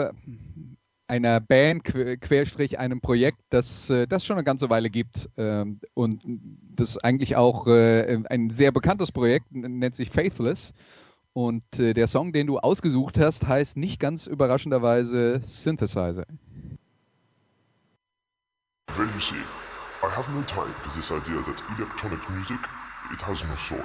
einer 1.09 1.41
Band, 1.41 1.85
Qu- 1.85 2.17
Querstrich 2.19 2.79
einem 2.79 3.01
Projekt, 3.01 3.39
das 3.51 3.91
äh, 3.91 4.07
das 4.07 4.25
schon 4.25 4.37
eine 4.37 4.45
ganze 4.45 4.71
Weile 4.71 4.91
gibt 4.91 5.29
ähm, 5.37 5.81
und 5.95 6.23
das 6.77 6.99
eigentlich 6.99 7.37
auch 7.37 7.67
äh, 7.67 8.23
ein 8.29 8.51
sehr 8.51 8.73
bekanntes 8.73 9.11
Projekt 9.11 9.47
nennt 9.51 9.97
sich 9.97 10.11
Faithless 10.11 10.73
und 11.33 11.63
äh, 11.79 11.95
der 11.95 12.07
Song, 12.07 12.33
den 12.33 12.47
du 12.47 12.59
ausgesucht 12.59 13.19
hast, 13.19 13.47
heißt 13.47 13.77
nicht 13.77 14.01
ganz 14.01 14.27
überraschenderweise 14.27 15.41
Synthesizer. 15.47 16.27
Well, 18.97 19.07
you 19.15 19.21
see, 19.21 19.37
I 20.03 20.09
have 20.11 20.31
no 20.33 20.43
time 20.43 20.73
for 20.81 20.91
this 20.95 21.11
idea 21.11 21.41
that 21.43 21.63
electronic 21.79 22.19
music, 22.31 22.59
it 23.13 23.21
has 23.27 23.43
no 23.45 23.57
soul. 23.57 23.85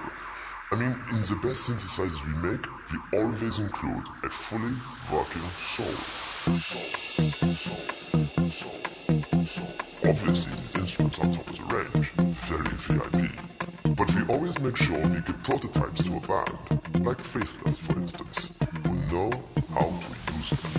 I 0.73 0.75
mean, 0.75 0.97
in 1.11 1.21
the 1.21 1.35
best 1.43 1.69
synthesizers 1.69 2.25
we 2.25 2.33
make, 2.49 2.65
we 2.91 2.97
always 3.19 3.59
include 3.59 4.07
a 4.23 4.29
fully 4.29 4.73
working 5.13 5.43
soul. 5.61 5.93
Obviously, 10.09 10.51
these 10.53 10.73
instruments 10.73 11.19
are 11.19 11.31
top 11.31 11.47
of 11.47 11.55
the 11.55 11.63
range, 11.75 12.09
very 12.49 12.75
VIP. 12.87 13.29
But 13.95 14.15
we 14.15 14.23
always 14.33 14.57
make 14.61 14.75
sure 14.75 14.97
we 14.97 15.21
give 15.21 15.43
prototypes 15.43 16.03
to 16.05 16.17
a 16.17 16.19
band, 16.21 17.05
like 17.05 17.21
Faithless, 17.21 17.77
for 17.77 17.95
instance, 17.99 18.49
who 18.83 18.95
know 19.13 19.31
how 19.75 19.91
to 19.91 20.07
use 20.33 20.49
them. 20.49 20.73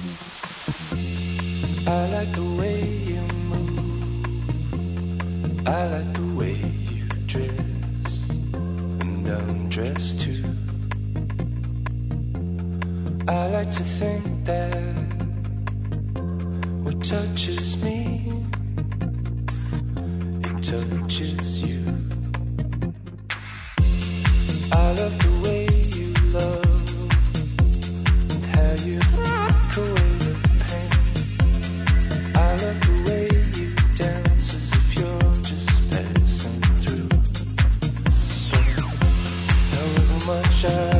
I 1.86 2.08
like 2.08 2.32
the 2.32 2.42
way 2.58 2.82
you 2.82 3.20
move. 3.46 3.78
I 5.68 5.86
like 5.86 6.12
the 6.14 6.34
way 6.34 6.56
you 6.90 7.06
and 9.26 9.50
undress 9.50 10.14
too. 10.14 10.44
I 13.26 13.48
like 13.48 13.72
to 13.72 13.82
think 13.82 14.44
that 14.44 14.82
what 16.82 17.02
touches 17.02 17.82
me, 17.82 18.32
it 20.44 20.62
touches 20.62 21.62
you. 21.62 21.80
I 24.72 24.92
love 25.00 25.18
the 25.18 25.32
way 25.44 25.66
you 25.98 26.08
love 26.38 26.80
and 28.30 28.44
how 28.56 28.72
you 28.84 29.00
pressure 40.64 40.93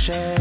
shame. 0.00 0.39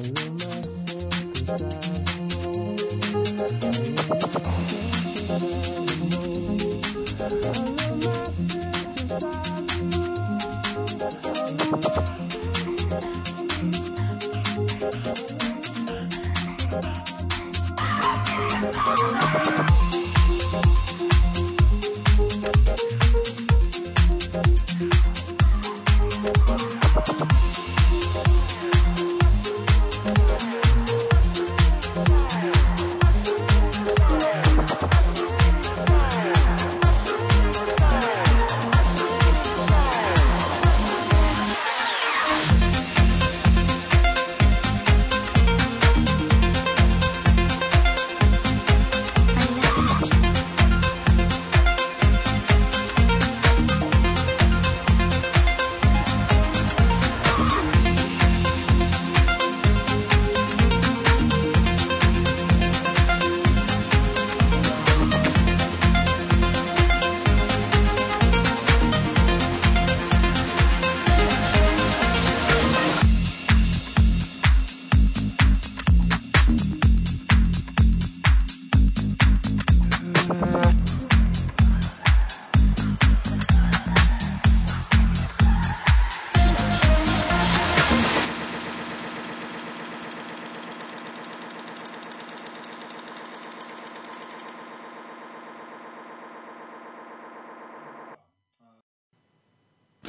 Aroma 0.00 0.50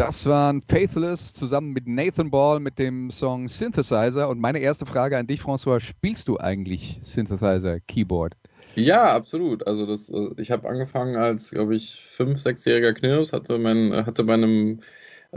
Das 0.02 0.26
waren 0.26 0.64
Faithless 0.64 1.32
zusammen 1.32 1.74
mit 1.74 1.88
Nathan 1.88 2.32
Ball 2.32 2.60
mit 2.60 2.80
dem 2.80 3.12
Song 3.12 3.48
Synthesizer. 3.48 4.30
Und 4.30 4.40
meine 4.40 4.58
erste 4.58 4.88
Frage 4.88 5.16
an 5.16 5.28
dich, 5.28 5.42
François, 5.42 5.80
spielst 5.80 6.28
du 6.28 6.40
eigentlich 6.40 7.00
Synthesizer, 7.04 7.80
Keyboard? 7.82 8.34
Ja, 8.74 9.14
absolut. 9.14 9.68
Also 9.68 9.86
das, 9.86 10.10
äh, 10.10 10.30
ich 10.38 10.50
habe 10.50 10.68
angefangen 10.68 11.18
als, 11.18 11.52
glaube 11.52 11.76
ich, 11.76 12.02
fünf, 12.02 12.42
sechsjähriger 12.42 12.94
Knirps, 12.94 13.32
hatte 13.32 13.60
mein, 13.60 13.94
hatte 13.94 14.24
bei 14.24 14.40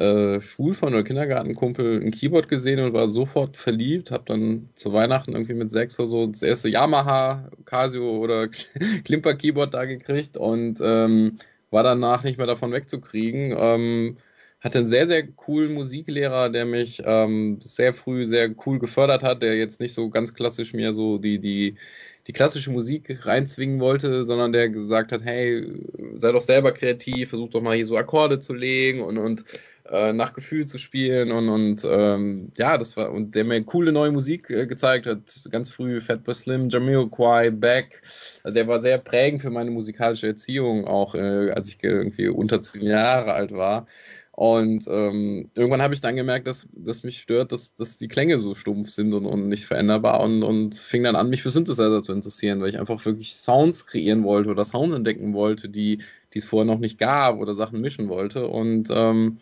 äh, 0.03 0.41
Schulfreund 0.41 0.95
oder 0.95 1.05
Kindergartenkumpel 1.05 2.01
ein 2.03 2.11
Keyboard 2.11 2.49
gesehen 2.49 2.81
und 2.81 2.95
war 2.95 3.09
sofort 3.09 3.59
verliebt. 3.59 4.11
Habe 4.11 4.25
dann 4.29 4.71
zu 4.77 4.95
Weihnachten 4.95 5.33
irgendwie 5.33 5.53
mit 5.53 5.73
sechs 5.73 6.01
oder 6.01 6.09
so 6.09 6.27
das 6.27 6.43
erste 6.43 6.71
Yamaha, 6.71 7.51
Casio 7.67 8.17
oder 8.17 8.49
Klimper 9.05 9.35
Keyboard 9.35 9.75
da 9.75 9.85
gekriegt 9.85 10.39
und 10.39 10.79
ähm, 10.83 11.37
war 11.71 11.83
danach 11.83 12.25
nicht 12.25 12.39
mehr 12.39 12.47
davon 12.47 12.73
wegzukriegen. 12.73 13.55
Ähm, 13.59 14.17
hatte 14.65 14.79
einen 14.79 14.87
sehr, 14.87 15.07
sehr 15.07 15.27
coolen 15.27 15.75
Musiklehrer, 15.75 16.49
der 16.49 16.65
mich 16.65 17.03
ähm, 17.05 17.59
sehr 17.61 17.93
früh 17.93 18.25
sehr 18.25 18.51
cool 18.65 18.79
gefördert 18.79 19.23
hat, 19.23 19.43
der 19.43 19.57
jetzt 19.57 19.79
nicht 19.79 19.93
so 19.93 20.09
ganz 20.09 20.33
klassisch 20.33 20.73
mir 20.73 20.95
so 20.95 21.19
die, 21.19 21.39
die, 21.39 21.77
die 22.27 22.33
klassische 22.33 22.71
Musik 22.71 23.27
reinzwingen 23.27 23.79
wollte, 23.79 24.25
sondern 24.25 24.55
der 24.55 24.71
gesagt 24.71 25.13
hat, 25.13 25.23
hey, 25.23 25.71
sei 26.17 26.33
doch 26.33 26.41
selber 26.41 26.73
kreativ, 26.73 27.29
versuch 27.29 27.51
doch 27.51 27.61
mal 27.61 27.77
hier 27.77 27.85
so 27.85 27.99
Akkorde 27.99 28.41
zu 28.41 28.55
legen 28.55 29.03
und, 29.03 29.19
und 29.19 29.45
äh, 29.91 30.15
nach 30.15 30.33
Gefühl 30.33 30.65
zu 30.65 30.79
spielen 30.79 31.31
und, 31.31 31.51
und 31.51 31.87
ähm, 31.87 32.51
ja, 32.57 32.79
das 32.79 32.97
war, 32.97 33.13
und 33.13 33.35
der 33.35 33.45
mir 33.45 33.63
coole 33.65 33.93
neue 33.93 34.13
Musik 34.13 34.49
äh, 34.49 34.67
gezeigt 34.67 35.05
hat, 35.05 35.19
ganz 35.51 35.69
früh 35.69 36.01
Fatboy 36.01 36.35
Slim, 36.35 36.71
Jamiroquai, 36.71 37.51
Beck, 37.51 38.01
also 38.43 38.55
der 38.55 38.67
war 38.67 38.81
sehr 38.81 38.97
prägend 38.97 39.43
für 39.43 39.51
meine 39.51 39.71
musikalische 39.71 40.29
Erziehung, 40.29 40.87
auch 40.87 41.15
äh, 41.15 41.51
als 41.51 41.69
ich 41.69 41.85
irgendwie 41.85 42.29
unter 42.29 42.63
zehn 42.63 42.85
Jahre 42.85 43.35
alt 43.35 43.53
war. 43.53 43.87
Und 44.37 44.87
ähm, 44.89 45.51
irgendwann 45.55 45.81
habe 45.81 45.95
ich 45.95 46.01
dann 46.01 46.17
gemerkt, 46.17 46.49
dass, 46.49 46.67
dass 46.73 47.05
mich 47.05 47.21
stört, 47.21 47.53
dass, 47.53 47.75
dass 47.75 47.97
die 47.97 48.09
Klänge 48.09 48.39
so 48.39 48.55
stumpf 48.55 48.91
sind 48.91 49.15
und, 49.15 49.27
und 49.27 49.49
nicht 49.49 49.65
veränderbar 49.65 50.21
und, 50.21 50.43
und 50.43 50.75
fing 50.75 51.05
dann 51.05 51.15
an, 51.15 51.31
mich 51.31 51.43
für 51.43 51.51
Synthesizer 51.51 52.03
zu 52.03 52.13
interessieren, 52.13 52.61
weil 52.61 52.71
ich 52.71 52.79
einfach 52.81 53.05
wirklich 53.05 53.37
Sounds 53.37 53.87
kreieren 53.87 54.25
wollte 54.25 54.51
oder 54.51 54.65
Sounds 54.65 54.93
entdecken 54.93 55.35
wollte, 55.35 55.69
die, 55.69 56.01
es 56.35 56.45
vorher 56.45 56.67
noch 56.67 56.81
nicht 56.81 56.99
gab 56.99 57.39
oder 57.39 57.55
Sachen 57.55 57.81
mischen 57.81 58.09
wollte. 58.09 58.49
Und 58.49 58.89
ähm, 58.91 59.39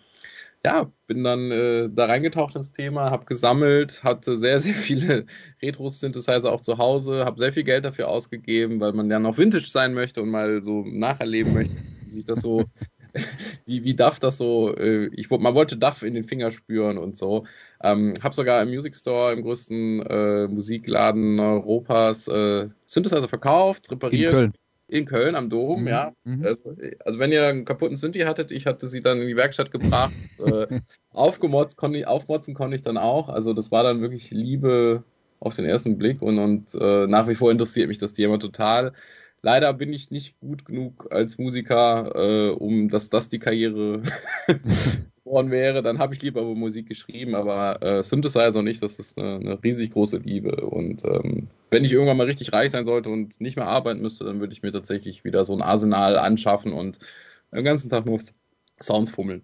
ja, 0.64 0.92
bin 1.06 1.24
dann 1.24 1.50
äh, 1.50 1.88
da 1.90 2.04
reingetaucht 2.04 2.54
ins 2.54 2.70
Thema, 2.70 3.10
habe 3.10 3.24
gesammelt, 3.24 4.04
hatte 4.04 4.36
sehr, 4.36 4.60
sehr 4.60 4.74
viele 4.74 5.26
Retro-Synthesizer 5.62 6.52
auch 6.52 6.60
zu 6.60 6.78
Hause, 6.78 7.24
habe 7.24 7.38
sehr 7.38 7.52
viel 7.52 7.64
Geld 7.64 7.84
dafür 7.84 8.08
ausgegeben, 8.08 8.78
weil 8.78 8.92
man 8.92 9.10
ja 9.10 9.18
noch 9.18 9.38
Vintage 9.38 9.68
sein 9.68 9.94
möchte 9.94 10.22
und 10.22 10.28
mal 10.28 10.62
so 10.62 10.84
nacherleben 10.84 11.54
möchte, 11.54 11.74
wie 12.04 12.10
sich 12.10 12.24
das 12.26 12.40
so 12.40 12.64
wie, 13.66 13.84
wie 13.84 13.94
Duff 13.94 14.18
das 14.20 14.38
so, 14.38 14.74
äh, 14.76 15.06
ich, 15.12 15.30
man 15.30 15.54
wollte 15.54 15.76
Duff 15.76 16.02
in 16.02 16.14
den 16.14 16.24
Finger 16.24 16.50
spüren 16.50 16.98
und 16.98 17.16
so. 17.16 17.44
Ähm, 17.82 18.14
hab 18.22 18.34
sogar 18.34 18.62
im 18.62 18.70
Music 18.70 18.96
Store, 18.96 19.32
im 19.32 19.42
größten 19.42 20.02
äh, 20.06 20.48
Musikladen 20.48 21.38
Europas, 21.40 22.28
äh, 22.28 22.68
Synthesizer 22.86 23.28
verkauft, 23.28 23.90
repariert. 23.90 24.32
In 24.32 24.38
Köln. 24.38 24.52
In 24.88 25.06
Köln 25.06 25.34
am 25.36 25.48
Dom, 25.48 25.82
Mhm, 25.82 25.88
ja. 25.88 26.12
mhm. 26.24 26.44
Also, 26.44 26.76
also 27.04 27.18
wenn 27.18 27.32
ihr 27.32 27.46
einen 27.46 27.64
kaputten 27.64 27.96
Synthi 27.96 28.20
hattet, 28.20 28.52
ich 28.52 28.66
hatte 28.66 28.88
sie 28.88 29.00
dann 29.00 29.20
in 29.22 29.28
die 29.28 29.36
Werkstatt 29.36 29.70
gebracht. 29.70 30.12
äh, 30.38 30.66
aufgemotzt, 31.10 31.76
konnte 31.76 31.98
ich, 31.98 32.06
aufmotzen 32.06 32.54
konnte 32.54 32.76
ich 32.76 32.82
dann 32.82 32.98
auch. 32.98 33.28
Also 33.28 33.52
das 33.54 33.70
war 33.70 33.82
dann 33.82 34.00
wirklich 34.00 34.30
Liebe 34.30 35.04
auf 35.40 35.56
den 35.56 35.64
ersten 35.64 35.98
Blick 35.98 36.22
und, 36.22 36.38
und 36.38 36.74
äh, 36.74 37.06
nach 37.06 37.26
wie 37.28 37.34
vor 37.34 37.50
interessiert 37.50 37.88
mich 37.88 37.98
das 37.98 38.12
Thema 38.12 38.38
total. 38.38 38.92
Leider 39.42 39.72
bin 39.72 39.92
ich 39.92 40.12
nicht 40.12 40.38
gut 40.38 40.64
genug 40.64 41.08
als 41.10 41.36
Musiker, 41.36 42.12
äh, 42.14 42.50
um 42.50 42.88
dass 42.88 43.10
das 43.10 43.28
die 43.28 43.40
Karriere 43.40 44.02
geworden 45.24 45.50
wäre. 45.50 45.82
Dann 45.82 45.98
habe 45.98 46.14
ich 46.14 46.22
lieber 46.22 46.42
über 46.42 46.54
Musik 46.54 46.88
geschrieben, 46.88 47.34
aber 47.34 47.82
äh, 47.82 48.02
Synthesizer 48.04 48.60
und 48.60 48.68
ich, 48.68 48.78
das 48.78 49.00
ist 49.00 49.18
eine, 49.18 49.36
eine 49.36 49.62
riesig 49.64 49.90
große 49.90 50.18
Liebe. 50.18 50.64
Und 50.64 51.04
ähm, 51.04 51.48
wenn 51.70 51.84
ich 51.84 51.92
irgendwann 51.92 52.18
mal 52.18 52.26
richtig 52.26 52.52
reich 52.52 52.70
sein 52.70 52.84
sollte 52.84 53.10
und 53.10 53.40
nicht 53.40 53.56
mehr 53.56 53.66
arbeiten 53.66 54.00
müsste, 54.00 54.24
dann 54.24 54.38
würde 54.38 54.52
ich 54.52 54.62
mir 54.62 54.72
tatsächlich 54.72 55.24
wieder 55.24 55.44
so 55.44 55.54
ein 55.54 55.62
Arsenal 55.62 56.18
anschaffen 56.18 56.72
und 56.72 57.00
den 57.52 57.64
ganzen 57.64 57.90
Tag 57.90 58.06
nur 58.06 58.20
Sounds 58.80 59.10
fummeln. 59.10 59.42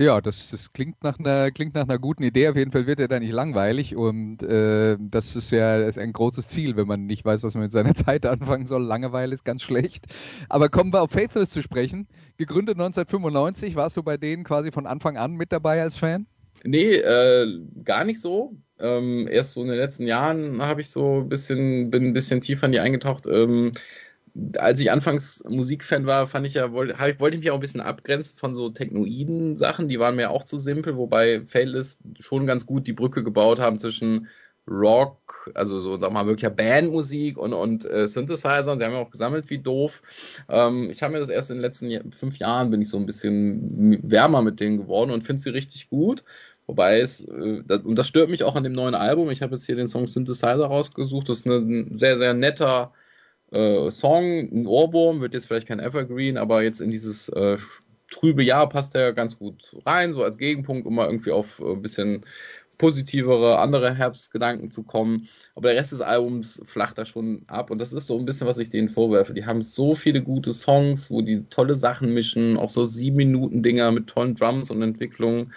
Ja, 0.00 0.20
das, 0.20 0.50
das 0.52 0.72
klingt 0.72 1.02
nach 1.02 1.18
einer, 1.18 1.50
klingt 1.50 1.74
nach 1.74 1.82
einer 1.82 1.98
guten 1.98 2.22
Idee. 2.22 2.48
Auf 2.48 2.56
jeden 2.56 2.70
Fall 2.70 2.86
wird 2.86 3.00
er 3.00 3.08
da 3.08 3.18
nicht 3.18 3.32
langweilig 3.32 3.96
und 3.96 4.44
äh, 4.44 4.96
das 5.00 5.34
ist 5.34 5.50
ja 5.50 5.76
ist 5.76 5.98
ein 5.98 6.12
großes 6.12 6.46
Ziel, 6.46 6.76
wenn 6.76 6.86
man 6.86 7.06
nicht 7.06 7.24
weiß, 7.24 7.42
was 7.42 7.54
man 7.54 7.64
mit 7.64 7.72
seiner 7.72 7.94
Zeit 7.96 8.24
anfangen 8.24 8.66
soll. 8.66 8.84
Langeweile 8.84 9.34
ist 9.34 9.44
ganz 9.44 9.62
schlecht. 9.62 10.06
Aber 10.48 10.68
kommen 10.68 10.92
wir 10.92 11.02
auf 11.02 11.10
Faithless 11.10 11.50
zu 11.50 11.62
sprechen. 11.62 12.06
Gegründet 12.36 12.76
1995, 12.76 13.74
warst 13.74 13.96
du 13.96 14.04
bei 14.04 14.16
denen 14.16 14.44
quasi 14.44 14.70
von 14.70 14.86
Anfang 14.86 15.16
an 15.16 15.32
mit 15.32 15.50
dabei 15.50 15.82
als 15.82 15.96
Fan? 15.96 16.28
Nee, 16.62 16.94
äh, 16.94 17.60
gar 17.82 18.04
nicht 18.04 18.20
so. 18.20 18.56
Ähm, 18.78 19.26
erst 19.28 19.54
so 19.54 19.62
in 19.62 19.68
den 19.68 19.78
letzten 19.78 20.06
Jahren 20.06 20.62
habe 20.62 20.80
ich 20.80 20.90
so 20.90 21.22
ein 21.22 21.28
bisschen, 21.28 21.90
bin 21.90 22.06
ein 22.06 22.12
bisschen 22.12 22.40
tiefer 22.40 22.66
in 22.66 22.72
die 22.72 22.80
eingetaucht. 22.80 23.26
Ähm, 23.26 23.72
als 24.58 24.80
ich 24.80 24.90
anfangs 24.90 25.42
Musikfan 25.48 26.06
war, 26.06 26.26
fand 26.26 26.46
ich 26.46 26.54
ja, 26.54 26.72
wollte, 26.72 26.94
ich, 26.94 27.20
wollte 27.20 27.36
ich 27.36 27.44
mich 27.44 27.50
auch 27.50 27.56
ein 27.56 27.60
bisschen 27.60 27.80
abgrenzen 27.80 28.38
von 28.38 28.54
so 28.54 28.68
technoiden 28.70 29.56
Sachen, 29.56 29.88
die 29.88 29.98
waren 29.98 30.16
mir 30.16 30.30
auch 30.30 30.44
zu 30.44 30.58
simpel, 30.58 30.96
wobei 30.96 31.42
Faithless 31.46 31.98
schon 32.20 32.46
ganz 32.46 32.66
gut 32.66 32.86
die 32.86 32.92
Brücke 32.92 33.24
gebaut 33.24 33.60
haben 33.60 33.78
zwischen 33.78 34.28
Rock, 34.70 35.50
also 35.54 35.80
so, 35.80 35.96
sag 35.96 36.12
mal, 36.12 36.26
wirklich 36.26 36.50
Bandmusik 36.50 37.38
und, 37.38 37.54
und 37.54 37.90
äh, 37.90 38.06
Synthesizer. 38.06 38.76
Sie 38.76 38.84
haben 38.84 38.92
ja 38.92 38.98
auch 38.98 39.10
gesammelt 39.10 39.48
wie 39.50 39.58
doof. 39.58 40.02
Ähm, 40.48 40.90
ich 40.90 41.02
habe 41.02 41.14
mir 41.14 41.20
das 41.20 41.30
erst 41.30 41.50
in 41.50 41.56
den 41.56 41.62
letzten 41.62 41.88
Jahr, 41.90 42.02
fünf 42.10 42.36
Jahren 42.36 42.70
bin 42.70 42.82
ich 42.82 42.90
so 42.90 42.98
ein 42.98 43.06
bisschen 43.06 43.98
wärmer 44.02 44.42
mit 44.42 44.60
denen 44.60 44.76
geworden 44.76 45.10
und 45.10 45.22
finde 45.22 45.42
sie 45.42 45.50
richtig 45.50 45.88
gut. 45.88 46.22
Wobei 46.66 47.00
es, 47.00 47.22
äh, 47.24 47.62
das, 47.66 47.80
und 47.80 47.96
das 47.96 48.08
stört 48.08 48.28
mich 48.28 48.44
auch 48.44 48.56
an 48.56 48.64
dem 48.64 48.74
neuen 48.74 48.94
Album. 48.94 49.30
Ich 49.30 49.40
habe 49.40 49.54
jetzt 49.54 49.64
hier 49.64 49.76
den 49.76 49.88
Song 49.88 50.06
Synthesizer 50.06 50.66
rausgesucht. 50.66 51.28
Das 51.30 51.38
ist 51.38 51.46
ein 51.46 51.96
sehr, 51.96 52.18
sehr 52.18 52.34
netter 52.34 52.92
äh, 53.52 53.90
Song, 53.90 54.24
ein 54.24 54.66
Ohrwurm, 54.66 55.20
wird 55.20 55.34
jetzt 55.34 55.46
vielleicht 55.46 55.68
kein 55.68 55.80
Evergreen, 55.80 56.36
aber 56.36 56.62
jetzt 56.62 56.80
in 56.80 56.90
dieses 56.90 57.28
äh, 57.30 57.56
trübe 58.10 58.42
Jahr 58.42 58.68
passt 58.68 58.94
der 58.94 59.12
ganz 59.12 59.38
gut 59.38 59.76
rein, 59.86 60.12
so 60.12 60.22
als 60.22 60.38
Gegenpunkt, 60.38 60.86
um 60.86 60.94
mal 60.94 61.06
irgendwie 61.06 61.32
auf 61.32 61.60
ein 61.60 61.82
bisschen 61.82 62.24
positivere, 62.78 63.58
andere 63.58 63.94
Herbstgedanken 63.94 64.70
zu 64.70 64.84
kommen. 64.84 65.28
Aber 65.54 65.68
der 65.68 65.78
Rest 65.78 65.92
des 65.92 66.00
Albums 66.00 66.62
flacht 66.64 66.96
da 66.96 67.04
schon 67.04 67.42
ab. 67.48 67.70
Und 67.70 67.80
das 67.80 67.92
ist 67.92 68.06
so 68.06 68.16
ein 68.18 68.24
bisschen, 68.24 68.46
was 68.46 68.58
ich 68.58 68.70
denen 68.70 68.88
vorwerfe. 68.88 69.34
Die 69.34 69.44
haben 69.44 69.62
so 69.62 69.94
viele 69.94 70.22
gute 70.22 70.52
Songs, 70.52 71.10
wo 71.10 71.20
die 71.20 71.44
tolle 71.50 71.74
Sachen 71.74 72.14
mischen, 72.14 72.56
auch 72.56 72.70
so 72.70 72.86
sieben 72.86 73.16
Minuten 73.16 73.62
Dinger 73.62 73.90
mit 73.90 74.06
tollen 74.06 74.36
Drums 74.36 74.70
und 74.70 74.80
Entwicklungen. 74.80 75.52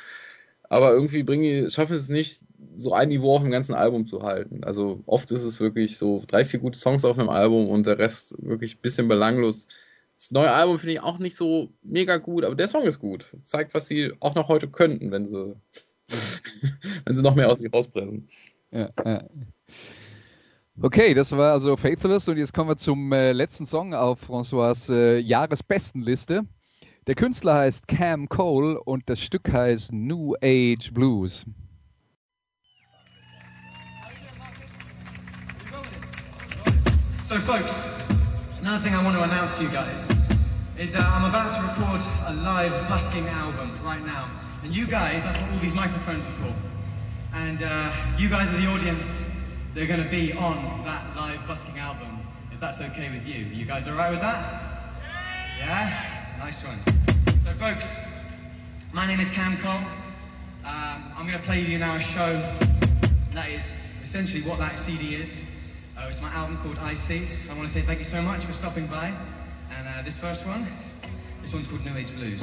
Aber 0.72 0.94
irgendwie 0.94 1.24
bringen 1.24 1.44
die, 1.44 1.70
schaffen 1.70 1.98
es 1.98 2.08
nicht, 2.08 2.44
so 2.78 2.94
ein 2.94 3.10
Niveau 3.10 3.36
auf 3.36 3.42
dem 3.42 3.52
ganzen 3.52 3.76
Album 3.76 4.06
zu 4.06 4.24
halten. 4.24 4.64
Also 4.64 5.02
oft 5.06 5.30
ist 5.32 5.44
es 5.44 5.60
wirklich 5.60 5.98
so 5.98 6.24
drei, 6.26 6.46
vier 6.46 6.62
gute 6.62 6.80
Songs 6.80 7.04
auf 7.04 7.20
einem 7.20 7.28
Album 7.28 7.68
und 7.68 7.88
der 7.88 8.00
Rest 8.00 8.36
wirklich 8.42 8.78
ein 8.78 8.82
bisschen 8.82 9.10
belanglos. 9.10 9.68
Das 10.16 10.32
neue 10.32 10.50
Album 10.50 10.80
finde 10.80 10.94
ich 10.94 11.02
auch 11.02 11.20
nicht 11.20 11.36
so 11.36 11.74
mega 11.84 12.16
gut, 12.16 12.46
aber 12.46 12.56
der 12.56 12.70
Song 12.70 12.84
ist 12.84 13.00
gut. 13.00 13.26
Zeigt, 13.44 13.74
was 13.74 13.88
sie 13.88 14.14
auch 14.22 14.34
noch 14.34 14.48
heute 14.48 14.70
könnten, 14.70 15.12
wenn 15.12 15.26
sie 15.26 15.58
wenn 17.06 17.18
sie 17.18 17.22
noch 17.22 17.36
mehr 17.36 17.52
aus 17.52 17.60
sich 17.60 17.74
rauspressen. 17.74 18.30
Ja, 18.72 18.92
ja. 19.04 19.26
Okay, 20.82 21.14
das 21.14 21.34
war 21.34 21.52
also 21.52 21.76
Faithless 21.76 22.30
und 22.30 22.38
jetzt 22.38 22.54
kommen 22.54 22.70
wir 22.70 22.78
zum 22.78 23.12
äh, 23.12 23.34
letzten 23.34 23.66
Song 23.66 23.94
auf 23.94 24.30
François 24.30 24.90
äh, 24.90 25.20
Jahresbestenliste. 25.20 26.46
Der 27.08 27.16
Künstler 27.16 27.56
heißt 27.56 27.88
Cam 27.88 28.30
Cole 28.30 28.80
und 28.80 29.10
das 29.10 29.20
Stück 29.20 29.52
heißt 29.52 29.92
New 29.92 30.36
Age 30.44 30.94
Blues. 30.94 31.44
So, 37.26 37.40
folks, 37.40 37.74
another 38.60 38.78
thing 38.84 38.94
I 38.94 39.04
want 39.04 39.16
to 39.18 39.24
announce 39.24 39.58
to 39.58 39.64
you 39.64 39.70
guys 39.70 40.08
is 40.78 40.96
uh, 40.96 41.00
I'm 41.00 41.26
about 41.26 41.56
to 41.56 41.62
record 41.64 42.02
a 42.28 42.34
live 42.34 42.88
busking 42.88 43.28
album 43.30 43.72
right 43.84 44.06
now. 44.06 44.30
And 44.64 44.72
you 44.72 44.86
guys, 44.86 45.24
that's 45.24 45.38
what 45.40 45.50
all 45.50 45.60
these 45.60 45.74
microphones 45.74 46.28
are 46.28 46.38
for. 46.44 46.54
And 47.34 47.64
uh, 47.64 47.92
you 48.20 48.30
guys 48.30 48.54
are 48.54 48.62
the 48.62 48.68
audience 48.68 49.06
they 49.74 49.82
are 49.82 49.88
going 49.88 50.04
to 50.04 50.10
be 50.10 50.34
on 50.34 50.84
that 50.86 51.16
live 51.16 51.48
busking 51.48 51.80
album, 51.80 52.20
if 52.52 52.60
that's 52.60 52.80
okay 52.80 53.10
with 53.10 53.26
you. 53.26 53.46
You 53.46 53.66
guys 53.66 53.88
all 53.88 53.96
right 53.96 54.12
with 54.12 54.22
that? 54.22 54.62
Yeah? 55.58 56.21
Nice 56.42 56.64
one. 56.64 56.82
So, 57.44 57.54
folks, 57.60 57.86
my 58.92 59.06
name 59.06 59.20
is 59.20 59.30
Cam 59.30 59.58
Cole. 59.58 59.88
Um, 60.66 61.14
I'm 61.16 61.28
going 61.28 61.38
to 61.38 61.46
play 61.46 61.62
you 61.62 61.78
now 61.78 61.98
a 61.98 62.00
show 62.00 62.42
that 63.36 63.48
is 63.50 63.72
essentially 64.04 64.42
what 64.42 64.58
that 64.58 64.80
CD 64.80 65.14
is. 65.14 65.38
Uh, 65.96 66.08
it's 66.10 66.20
my 66.20 66.34
album 66.34 66.58
called 66.58 66.80
I 66.80 66.96
See. 66.96 67.28
I 67.48 67.54
want 67.54 67.68
to 67.68 67.74
say 67.74 67.82
thank 67.82 68.00
you 68.00 68.06
so 68.06 68.24
much 68.24 68.44
for 68.44 68.54
stopping 68.54 68.88
by. 68.88 69.14
And 69.78 69.88
uh, 69.88 70.02
this 70.02 70.18
first 70.18 70.44
one, 70.48 70.66
this 71.44 71.54
one's 71.54 71.68
called 71.68 71.86
New 71.86 71.96
Age 71.96 72.12
Blues. 72.16 72.42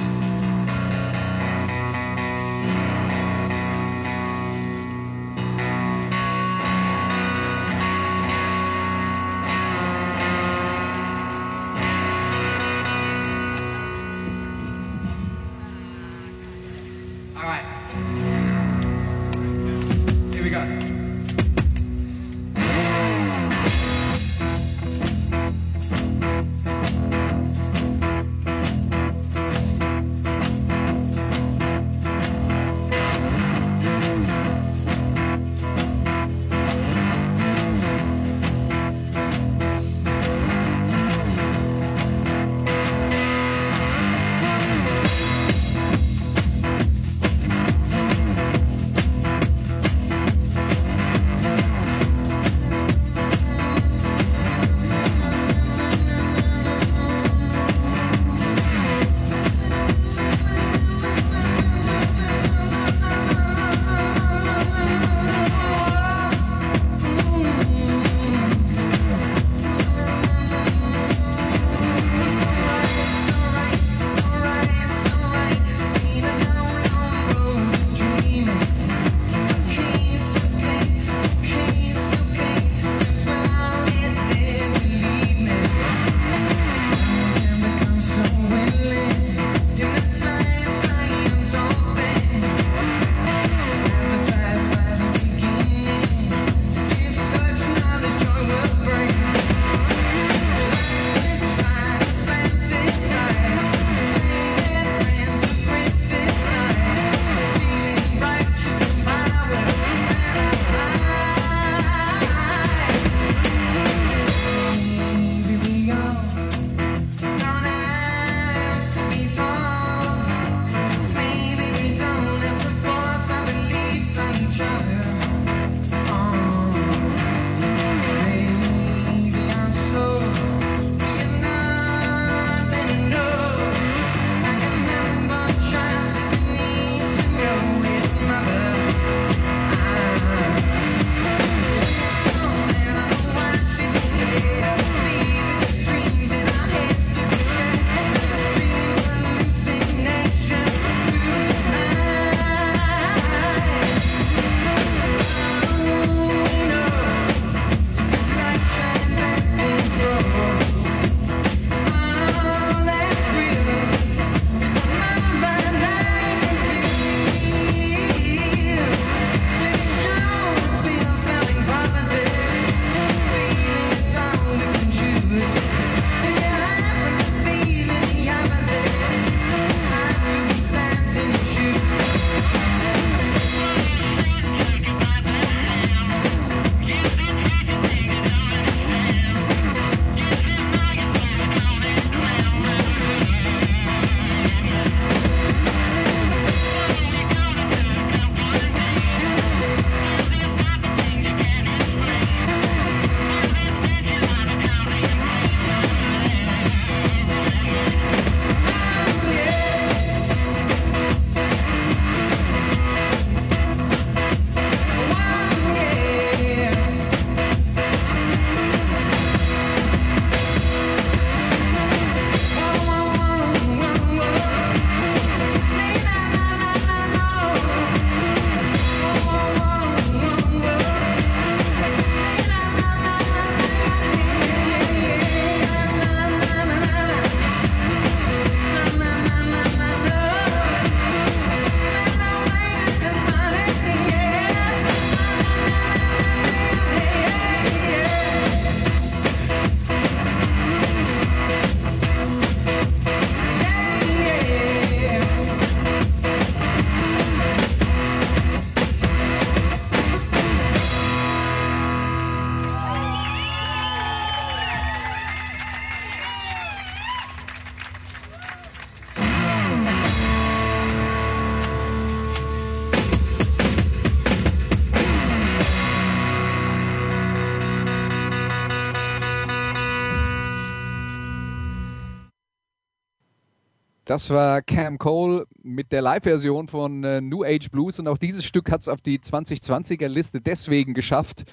Das 284.19 284.29
war 284.31 284.61
Cam 284.61 284.97
Cole 284.97 285.47
mit 285.63 285.93
der 285.93 286.01
Live-Version 286.01 286.67
von 286.67 287.05
äh, 287.05 287.21
New 287.21 287.45
Age 287.45 287.71
Blues 287.71 287.99
und 287.99 288.09
auch 288.09 288.17
dieses 288.17 288.43
Stück 288.43 288.69
hat 288.69 288.81
es 288.81 288.89
auf 288.89 288.99
die 288.99 289.17
2020er 289.17 290.09
Liste 290.09 290.41
deswegen 290.41 290.93
geschafft, 290.93 291.45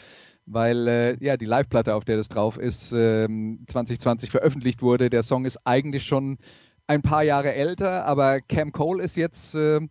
weil 0.47 0.89
äh, 0.89 1.25
ja 1.25 1.37
die 1.37 1.45
Live-Platte, 1.45 1.95
auf 1.95 2.05
der 2.05 2.17
das 2.17 2.27
drauf 2.27 2.59
ist, 2.59 2.91
ähm, 2.93 3.61
2020 3.69 4.33
veröffentlicht 4.33 4.83
wurde. 4.83 5.11
Der 5.11 5.23
Song 5.23 5.45
ist 5.45 5.65
eigentlich 5.65 6.03
schon 6.03 6.39
ein 6.89 7.03
paar 7.03 7.23
Jahre 7.23 7.55
älter, 7.55 8.05
aber 8.05 8.41
Cam 8.41 8.73
Cole 8.73 9.01
ist 9.01 9.17
jetzt 9.17 9.55
ähm, 9.55 9.89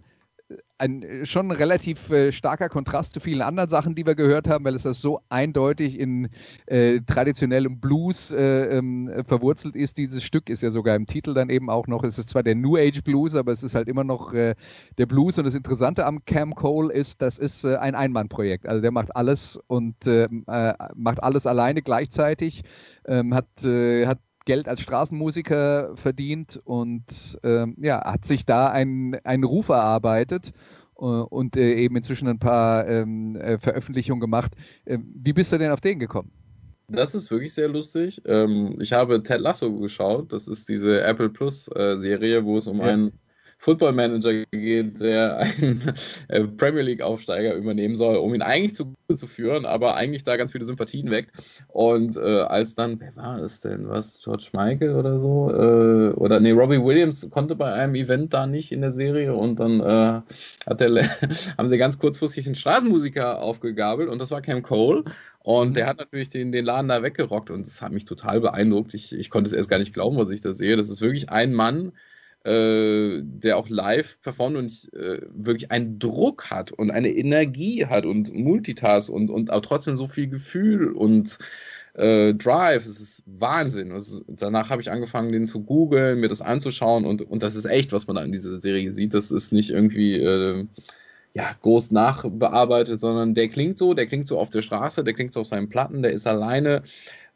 ein 0.78 1.06
schon 1.24 1.52
relativ 1.52 2.10
äh, 2.12 2.32
starker 2.32 2.70
Kontrast 2.70 3.14
zu 3.14 3.20
vielen 3.20 3.42
anderen 3.42 3.70
Sachen, 3.70 3.96
die 3.96 4.06
wir 4.06 4.16
gehört 4.16 4.48
haben, 4.48 4.66
weil 4.66 4.76
es 4.76 4.84
das 4.84 5.02
so 5.02 5.22
eindeutig 5.30 5.98
in 5.98 6.30
äh, 6.68 7.00
traditionellem 7.02 7.80
Blues 7.80 8.32
äh, 8.32 8.78
ähm, 8.78 9.12
verwurzelt 9.26 9.76
ist. 9.76 9.98
Dieses 9.98 10.24
Stück 10.24 10.50
ist 10.50 10.62
ja 10.62 10.72
sogar 10.72 10.96
im 10.96 11.08
Titel 11.08 11.34
dann 11.34 11.50
eben 11.50 11.70
auch 11.70 11.88
noch, 11.88 12.04
es 12.04 12.18
ist 12.18 12.30
zwar 12.30 12.44
der 12.44 12.56
New 12.56 12.78
Age 12.78 13.02
Blues, 13.04 13.36
aber 13.36 13.54
es 13.54 13.64
ist 13.64 13.74
halt 13.74 13.88
immer 13.88 14.04
noch 14.04 14.34
äh, 14.34 14.56
der 14.98 15.06
Blues. 15.06 15.38
Und 15.38 15.46
das 15.46 15.56
Interessante 15.56 16.06
am 16.06 16.24
Cam 16.26 16.54
Cole 16.54 16.94
ist, 16.94 17.22
das 17.22 17.40
ist 17.40 17.64
äh, 17.64 17.78
ein 17.78 17.96
Einmannprojekt. 17.96 18.68
Also 18.68 18.82
der 18.82 18.92
macht 18.92 19.16
alles 19.16 19.58
und 19.68 19.96
ähm, 20.06 20.44
äh, 20.48 20.74
macht 20.94 21.24
alles 21.24 21.48
alleine 21.48 21.82
gleichzeitig, 21.82 22.64
ähm, 23.06 23.34
hat, 23.34 23.64
äh, 23.64 24.08
hat 24.08 24.20
Geld 24.46 24.68
als 24.68 24.82
Straßenmusiker 24.82 25.96
verdient 25.96 26.62
und 26.64 27.40
ähm, 27.44 27.76
ja, 27.80 28.04
hat 28.04 28.26
sich 28.26 28.46
da 28.46 28.70
einen, 28.70 29.16
einen 29.24 29.44
Ruf 29.44 29.70
erarbeitet 29.70 30.54
äh, 30.98 31.02
und 31.04 31.58
äh, 31.58 31.76
eben 31.76 31.96
inzwischen 31.96 32.28
ein 32.28 32.40
paar 32.40 32.88
ähm, 32.88 33.36
äh, 33.36 33.58
Veröffentlichungen 33.58 34.22
gemacht. 34.22 34.54
Ähm, 34.86 35.12
wie 35.16 35.34
bist 35.34 35.52
du 35.52 35.58
denn 35.58 35.72
auf 35.72 35.82
den 35.82 36.00
gekommen? 36.00 36.32
Das 36.88 37.16
ist 37.16 37.32
wirklich 37.32 37.54
sehr 37.54 37.68
lustig. 37.68 38.22
Ähm, 38.26 38.76
ich 38.80 38.94
habe 38.94 39.24
Ted 39.24 39.42
Lasso 39.42 39.74
geschaut. 39.80 40.32
Das 40.32 40.48
ist 40.48 40.70
diese 40.70 41.02
Apple 41.04 41.30
Plus 41.30 41.68
äh, 41.76 41.98
Serie, 41.98 42.46
wo 42.46 42.58
es 42.58 42.68
um 42.68 42.80
Ja. 42.80 42.86
einen 42.86 43.12
Football 43.58 43.94
Manager 43.94 44.46
geht, 44.52 45.00
der 45.00 45.38
einen 45.38 45.94
äh, 46.28 46.44
Premier 46.44 46.84
League 46.84 47.02
Aufsteiger 47.02 47.56
übernehmen 47.56 47.98
soll, 47.98 48.18
um 48.18 48.34
ihn 48.34 48.42
eigentlich 48.42 48.76
zu 48.76 48.96
zu 49.14 49.28
führen, 49.28 49.66
aber 49.66 49.96
eigentlich 49.96 50.24
da 50.24 50.36
ganz 50.36 50.52
viele 50.52 50.66
Sympathien 50.66 51.12
weckt. 51.12 51.32
Und 51.68 52.18
äh, 52.18 52.42
als 52.42 52.74
dann, 52.74 53.00
wer 53.00 53.16
war 53.16 53.40
es 53.40 53.62
denn? 53.62 53.88
Was? 53.88 54.20
George 54.24 54.50
Michael 54.54 54.96
oder 54.96 55.20
so? 55.20 55.52
Äh, 55.52 56.14
oder 56.14 56.40
nee, 56.40 56.52
Robbie 56.52 56.84
Williams 56.84 57.30
konnte 57.30 57.56
bei 57.56 57.72
einem 57.72 57.96
Event 57.96 58.34
da 58.34 58.48
nicht 58.48 58.72
in 58.72 58.82
der 58.82 58.92
Serie 58.92 59.36
und 59.36 59.60
dann 59.60 59.80
äh, 59.80 60.22
hat 60.68 60.80
der, 60.80 61.10
haben 61.58 61.70
sie 61.70 61.78
ganz 61.78 62.00
kurzfristig 62.00 62.48
einen 62.48 62.56
Straßenmusiker 62.56 63.42
aufgegabelt 63.42 64.10
und 64.10 64.20
das 64.20 64.32
war 64.32 64.42
Cam 64.42 64.64
Cole. 64.64 65.04
Und 65.40 65.78
der 65.78 65.86
hat 65.86 66.00
natürlich 66.00 66.32
den, 66.32 66.52
den 66.52 66.66
Laden 66.66 66.88
da 66.88 67.04
weggerockt 67.04 67.52
und 67.52 67.68
das 67.68 67.80
hat 67.80 67.92
mich 67.92 68.06
total 68.06 68.42
beeindruckt. 68.42 68.96
Ich, 68.96 69.14
ich 69.14 69.30
konnte 69.30 69.48
es 69.48 69.54
erst 69.54 69.70
gar 69.70 69.78
nicht 69.78 69.94
glauben, 69.94 70.18
was 70.18 70.32
ich 70.32 70.42
da 70.42 70.54
sehe. 70.54 70.76
Das 70.76 70.90
ist 70.90 71.02
wirklich 71.02 71.30
ein 71.30 71.54
Mann, 71.54 71.92
äh, 72.46 73.22
der 73.24 73.58
auch 73.58 73.70
live 73.70 74.22
performt 74.22 74.56
und 74.56 74.72
ich, 74.72 74.94
äh, 74.94 75.22
wirklich 75.34 75.72
einen 75.72 75.98
Druck 75.98 76.52
hat 76.52 76.72
und 76.72 76.92
eine 76.92 77.10
Energie 77.10 77.86
hat 77.86 78.06
und 78.06 78.34
Multitask 78.34 79.10
und, 79.10 79.30
und 79.30 79.52
auch 79.52 79.62
trotzdem 79.62 79.96
so 79.96 80.08
viel 80.08 80.28
Gefühl 80.28 80.92
und 80.92 81.40
äh, 81.96 82.34
Drive. 82.36 82.86
Es 82.86 83.00
ist 83.00 83.24
Wahnsinn. 83.26 83.92
Also, 83.92 84.22
danach 84.28 84.70
habe 84.70 84.82
ich 84.82 84.92
angefangen, 84.92 85.32
den 85.32 85.48
zu 85.48 85.64
googeln, 85.64 86.20
mir 86.20 86.28
das 86.28 86.42
anzuschauen 86.42 87.06
und, 87.06 87.24
und 87.24 87.42
das 87.42 87.56
ist 87.56 87.66
echt, 87.66 87.92
was 87.94 88.06
man 88.06 88.18
da 88.18 88.24
in 88.24 88.32
dieser 88.32 88.62
Serie 88.62 88.94
sieht. 88.94 89.14
Das 89.14 89.32
ist 89.32 89.52
nicht 89.52 89.72
irgendwie. 89.72 90.20
Äh, 90.20 90.66
ja, 91.38 91.54
groß 91.64 91.92
nachbearbeitet, 91.92 92.98
sondern 93.02 93.34
der 93.34 93.50
klingt 93.50 93.78
so, 93.78 93.94
der 93.94 94.08
klingt 94.08 94.26
so 94.26 94.40
auf 94.40 94.50
der 94.52 94.62
Straße, 94.62 95.04
der 95.04 95.14
klingt 95.14 95.34
so 95.34 95.42
auf 95.42 95.48
seinen 95.48 95.68
Platten, 95.68 96.02
der 96.02 96.14
ist 96.14 96.26
alleine. 96.26 96.84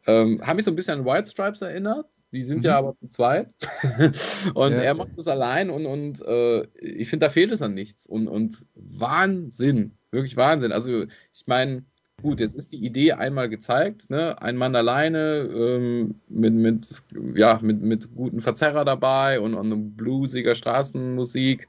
Ähm, 0.08 0.42
hat 0.42 0.56
mich 0.56 0.64
so 0.64 0.72
ein 0.72 0.78
bisschen 0.78 1.00
an 1.00 1.06
White 1.06 1.30
Stripes 1.30 1.62
erinnert. 1.62 2.06
Die 2.32 2.44
sind 2.44 2.60
Mhm. 2.60 2.66
ja 2.66 2.78
aber 2.78 2.96
zu 3.00 3.08
zweit. 3.08 3.50
und 4.54 4.72
Ja. 4.72 4.82
er 4.82 4.94
macht 4.94 5.10
das 5.18 5.28
allein 5.28 5.70
und, 5.70 5.86
und 5.86 6.22
äh, 6.22 6.62
ich 6.80 7.10
finde, 7.10 7.26
da 7.26 7.30
fehlt 7.30 7.52
es 7.52 7.62
an 7.62 7.74
nichts. 7.74 8.06
Und, 8.06 8.28
und 8.28 8.66
Wahnsinn, 8.76 9.98
wirklich 10.12 10.38
Wahnsinn. 10.38 10.72
Also, 10.72 11.04
ich 11.34 11.48
meine, 11.48 11.84
gut, 12.22 12.40
jetzt 12.40 12.56
ist 12.56 12.72
die 12.72 12.86
Idee 12.86 13.14
einmal 13.14 13.50
gezeigt, 13.50 14.10
ne? 14.10 14.40
Ein 14.42 14.58
Mann 14.58 14.76
alleine 14.76 15.50
ähm, 15.52 16.22
mit, 16.28 16.54
mit, 16.54 17.04
ja, 17.36 17.60
mit, 17.62 17.82
mit 17.82 18.14
guten 18.14 18.42
Verzerrer 18.42 18.86
dabei 18.86 19.40
und, 19.40 19.54
und 19.56 19.96
bluesiger 19.96 20.54
Straßenmusik. 20.56 21.68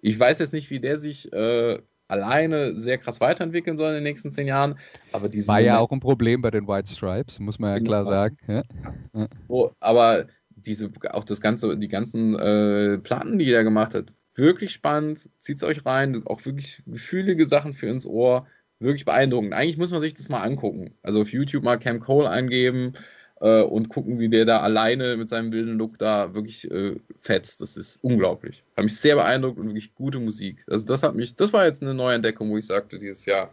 Ich 0.00 0.18
weiß 0.18 0.38
jetzt 0.38 0.52
nicht, 0.52 0.70
wie 0.70 0.80
der 0.80 0.98
sich 0.98 1.32
äh, 1.32 1.80
alleine 2.08 2.78
sehr 2.80 2.98
krass 2.98 3.20
weiterentwickeln 3.20 3.76
soll 3.76 3.90
in 3.90 3.94
den 3.96 4.02
nächsten 4.04 4.32
zehn 4.32 4.46
Jahren, 4.46 4.78
aber 5.12 5.28
diese 5.28 5.48
War 5.48 5.60
ja 5.60 5.78
auch 5.78 5.92
ein 5.92 6.00
Problem 6.00 6.42
bei 6.42 6.50
den 6.50 6.66
White 6.66 6.90
Stripes, 6.90 7.38
muss 7.38 7.58
man 7.58 7.70
ja 7.74 7.80
klar 7.80 8.04
Genau. 8.04 8.10
sagen. 8.10 8.36
Ja. 8.48 9.28
So, 9.48 9.72
aber 9.80 10.26
diese, 10.56 10.90
auch 11.10 11.24
das 11.24 11.40
ganze, 11.40 11.76
die 11.76 11.88
ganzen 11.88 12.38
äh, 12.38 12.98
Platten, 12.98 13.38
die 13.38 13.52
er 13.52 13.64
gemacht 13.64 13.94
hat, 13.94 14.12
wirklich 14.34 14.72
spannend. 14.72 15.28
Zieht's 15.38 15.62
euch 15.62 15.84
rein, 15.84 16.22
auch 16.26 16.44
wirklich 16.44 16.82
gefühlige 16.86 17.46
Sachen 17.46 17.72
für 17.72 17.86
ins 17.86 18.06
Ohr, 18.06 18.46
wirklich 18.78 19.04
beeindruckend. 19.04 19.52
Eigentlich 19.52 19.78
muss 19.78 19.90
man 19.90 20.00
sich 20.00 20.14
das 20.14 20.28
mal 20.28 20.40
angucken. 20.40 20.94
Also 21.02 21.22
auf 21.22 21.32
YouTube 21.32 21.64
mal 21.64 21.78
Cam 21.78 22.00
Cole 22.00 22.28
eingeben 22.28 22.94
äh, 23.40 23.62
und 23.62 23.88
gucken, 23.88 24.18
wie 24.18 24.28
der 24.28 24.44
da 24.44 24.60
alleine 24.60 25.16
mit 25.16 25.28
seinem 25.28 25.52
wilden 25.52 25.78
Look 25.78 25.98
da 25.98 26.34
wirklich 26.34 26.70
äh, 26.70 26.96
fetzt. 27.20 27.60
Das 27.60 27.76
ist 27.76 27.98
unglaublich. 28.02 28.62
Hat 28.76 28.84
mich 28.84 28.96
sehr 28.96 29.16
beeindruckt 29.16 29.58
und 29.58 29.66
wirklich 29.66 29.94
gute 29.94 30.18
Musik. 30.18 30.64
Also 30.68 30.86
das 30.86 31.02
hat 31.02 31.14
mich, 31.14 31.36
das 31.36 31.52
war 31.52 31.66
jetzt 31.66 31.82
eine 31.82 31.94
neue 31.94 32.16
Entdeckung, 32.16 32.50
wo 32.50 32.56
ich 32.56 32.66
sagte 32.66 32.98
dieses 32.98 33.26
Jahr, 33.26 33.50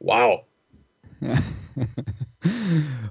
wow. 0.00 0.44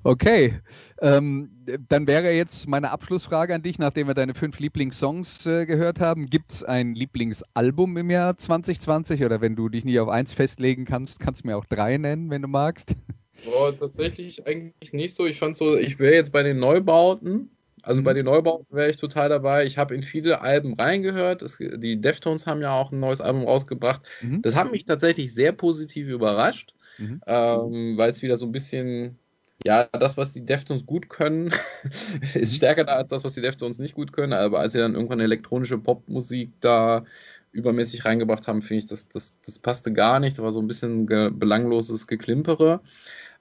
Okay, 0.03 0.59
ähm, 1.01 1.49
dann 1.89 2.07
wäre 2.07 2.31
jetzt 2.31 2.67
meine 2.67 2.91
Abschlussfrage 2.91 3.53
an 3.53 3.61
dich, 3.61 3.77
nachdem 3.77 4.07
wir 4.07 4.13
deine 4.13 4.33
fünf 4.33 4.59
Lieblingssongs 4.59 5.45
äh, 5.45 5.65
gehört 5.65 5.99
haben. 5.99 6.27
Gibt 6.27 6.53
es 6.53 6.63
ein 6.63 6.95
Lieblingsalbum 6.95 7.97
im 7.97 8.09
Jahr 8.09 8.37
2020 8.37 9.23
oder 9.23 9.41
wenn 9.41 9.55
du 9.55 9.69
dich 9.69 9.83
nicht 9.83 9.99
auf 9.99 10.09
eins 10.09 10.33
festlegen 10.33 10.85
kannst, 10.85 11.19
kannst 11.19 11.43
du 11.43 11.47
mir 11.47 11.57
auch 11.57 11.65
drei 11.65 11.97
nennen, 11.97 12.29
wenn 12.29 12.41
du 12.41 12.47
magst? 12.47 12.95
Oh, 13.43 13.71
tatsächlich 13.71 14.45
eigentlich 14.45 14.93
nicht 14.93 15.15
so. 15.15 15.25
Ich 15.25 15.39
fand 15.39 15.55
so, 15.55 15.77
ich 15.77 15.99
wäre 15.99 16.13
jetzt 16.15 16.31
bei 16.31 16.43
den 16.43 16.59
Neubauten. 16.59 17.51
Also 17.83 18.01
Mhm. 18.01 18.05
bei 18.05 18.13
den 18.13 18.25
Neubauten 18.25 18.65
wäre 18.75 18.89
ich 18.89 18.97
total 18.97 19.29
dabei. 19.29 19.65
Ich 19.65 19.77
habe 19.77 19.95
in 19.95 20.03
viele 20.03 20.41
Alben 20.41 20.73
reingehört. 20.73 21.41
Es, 21.43 21.57
die 21.59 22.01
Deftones 22.01 22.45
haben 22.47 22.61
ja 22.61 22.73
auch 22.73 22.91
ein 22.91 22.99
neues 22.99 23.21
Album 23.21 23.43
rausgebracht. 23.43 24.01
Mhm. 24.21 24.41
Das 24.41 24.55
hat 24.55 24.71
mich 24.71 24.85
tatsächlich 24.85 25.33
sehr 25.33 25.51
positiv 25.53 26.07
überrascht, 26.09 26.73
Mhm. 26.97 27.21
ähm, 27.27 27.97
weil 27.97 28.09
es 28.09 28.21
wieder 28.23 28.35
so 28.37 28.45
ein 28.47 28.51
bisschen, 28.51 29.19
ja, 29.63 29.85
das, 29.85 30.17
was 30.17 30.33
die 30.33 30.43
Deftones 30.45 30.85
gut 30.85 31.09
können, 31.09 31.53
ist 32.33 32.55
stärker 32.55 32.83
da 32.83 32.93
als 32.95 33.09
das, 33.09 33.23
was 33.23 33.35
die 33.35 33.41
Deftones 33.41 33.77
nicht 33.79 33.93
gut 33.93 34.11
können. 34.11 34.33
Aber 34.33 34.59
als 34.59 34.73
sie 34.73 34.79
dann 34.79 34.95
irgendwann 34.95 35.19
elektronische 35.19 35.77
Popmusik 35.77 36.51
da 36.59 37.05
übermäßig 37.51 38.05
reingebracht 38.05 38.47
haben, 38.47 38.61
finde 38.61 38.79
ich, 38.79 38.85
das, 38.87 39.07
das, 39.09 39.35
das 39.45 39.59
passte 39.59 39.93
gar 39.93 40.19
nicht. 40.19 40.37
Da 40.37 40.43
war 40.43 40.51
so 40.51 40.59
ein 40.61 40.67
bisschen 40.67 41.07
ge 41.07 41.29
belangloses 41.31 42.07
Geklimpere. 42.07 42.81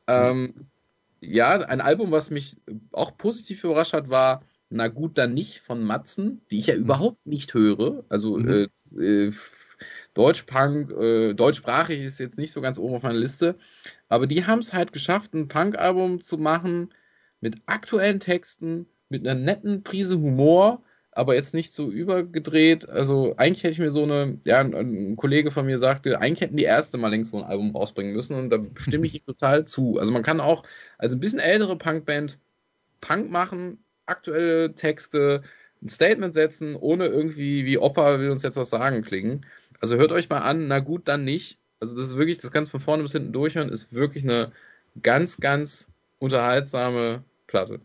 Ähm, 0.08 0.54
ja, 1.20 1.58
ein 1.60 1.80
Album, 1.80 2.10
was 2.10 2.30
mich 2.30 2.56
auch 2.92 3.16
positiv 3.16 3.64
überrascht 3.64 3.92
hat, 3.92 4.08
war 4.10 4.42
Na 4.68 4.88
gut, 4.88 5.16
dann 5.16 5.32
nicht 5.32 5.60
von 5.60 5.84
Matzen, 5.84 6.40
die 6.50 6.58
ich 6.58 6.66
ja 6.66 6.74
überhaupt 6.74 7.24
nicht 7.24 7.54
höre. 7.54 8.04
Also 8.08 8.36
Mhm. 8.36 8.68
äh, 8.96 9.26
äh, 9.28 9.32
Deutschpunk, 10.14 10.90
äh, 10.92 11.34
deutschsprachig 11.34 12.00
ist 12.00 12.18
jetzt 12.18 12.38
nicht 12.38 12.50
so 12.50 12.60
ganz 12.60 12.78
oben 12.78 12.94
auf 12.96 13.02
meiner 13.02 13.18
Liste, 13.18 13.56
aber 14.08 14.26
die 14.26 14.46
haben 14.46 14.60
es 14.60 14.72
halt 14.72 14.92
geschafft, 14.92 15.34
ein 15.34 15.48
Punk-Album 15.48 16.22
zu 16.22 16.38
machen 16.38 16.92
mit 17.40 17.56
aktuellen 17.66 18.18
Texten, 18.20 18.86
mit 19.08 19.26
einer 19.26 19.38
netten 19.38 19.82
Prise 19.82 20.18
Humor, 20.18 20.82
aber 21.16 21.34
jetzt 21.34 21.54
nicht 21.54 21.72
so 21.72 21.88
übergedreht. 21.90 22.90
Also 22.90 23.34
eigentlich 23.38 23.62
hätte 23.62 23.72
ich 23.72 23.78
mir 23.78 23.90
so 23.90 24.02
eine, 24.02 24.38
ja, 24.44 24.60
ein, 24.60 25.16
Kollege 25.16 25.50
von 25.50 25.64
mir 25.64 25.78
sagte, 25.78 26.20
eigentlich 26.20 26.42
hätten 26.42 26.58
die 26.58 26.64
erste 26.64 26.98
mal 26.98 27.08
längst 27.08 27.30
so 27.30 27.38
ein 27.38 27.44
Album 27.44 27.74
rausbringen 27.74 28.14
müssen 28.14 28.36
und 28.36 28.50
da 28.50 28.58
stimme 28.76 29.06
ich 29.06 29.14
ihm 29.14 29.24
total 29.24 29.64
zu. 29.64 29.98
Also 29.98 30.12
man 30.12 30.22
kann 30.22 30.40
auch 30.40 30.64
als 30.98 31.14
ein 31.14 31.20
bisschen 31.20 31.38
ältere 31.38 31.76
Punkband 31.78 32.38
Punk 33.00 33.30
machen, 33.30 33.78
aktuelle 34.04 34.74
Texte, 34.74 35.42
ein 35.82 35.88
Statement 35.88 36.34
setzen, 36.34 36.76
ohne 36.76 37.06
irgendwie 37.06 37.64
wie 37.64 37.78
Opa 37.78 38.20
will 38.20 38.30
uns 38.30 38.42
jetzt 38.42 38.58
was 38.58 38.68
sagen 38.68 39.00
klingen. 39.00 39.46
Also 39.80 39.96
hört 39.96 40.12
euch 40.12 40.28
mal 40.28 40.40
an, 40.40 40.68
na 40.68 40.80
gut, 40.80 41.08
dann 41.08 41.24
nicht. 41.24 41.58
Also 41.80 41.96
das 41.96 42.08
ist 42.08 42.18
wirklich, 42.18 42.38
das 42.38 42.52
Ganze 42.52 42.70
von 42.70 42.80
vorne 42.80 43.02
bis 43.02 43.12
hinten 43.12 43.32
durchhören, 43.32 43.70
ist 43.70 43.94
wirklich 43.94 44.22
eine 44.22 44.52
ganz, 45.02 45.38
ganz 45.38 45.88
unterhaltsame 46.18 47.24
Platte. 47.46 47.80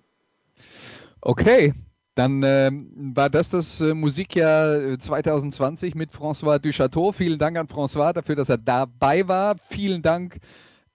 Okay, 1.22 1.74
dann 2.16 2.44
ähm, 2.44 3.14
war 3.16 3.30
das 3.30 3.50
das 3.50 3.80
äh, 3.80 3.94
Musikjahr 3.94 4.76
äh, 4.76 4.98
2020 4.98 5.96
mit 5.96 6.12
François 6.12 6.60
Duchateau. 6.60 7.14
Vielen 7.14 7.40
Dank 7.40 7.58
an 7.58 7.68
François 7.68 8.12
dafür, 8.12 8.36
dass 8.36 8.50
er 8.50 8.58
dabei 8.58 9.28
war. 9.28 9.56
Vielen 9.70 10.02
Dank 10.02 10.40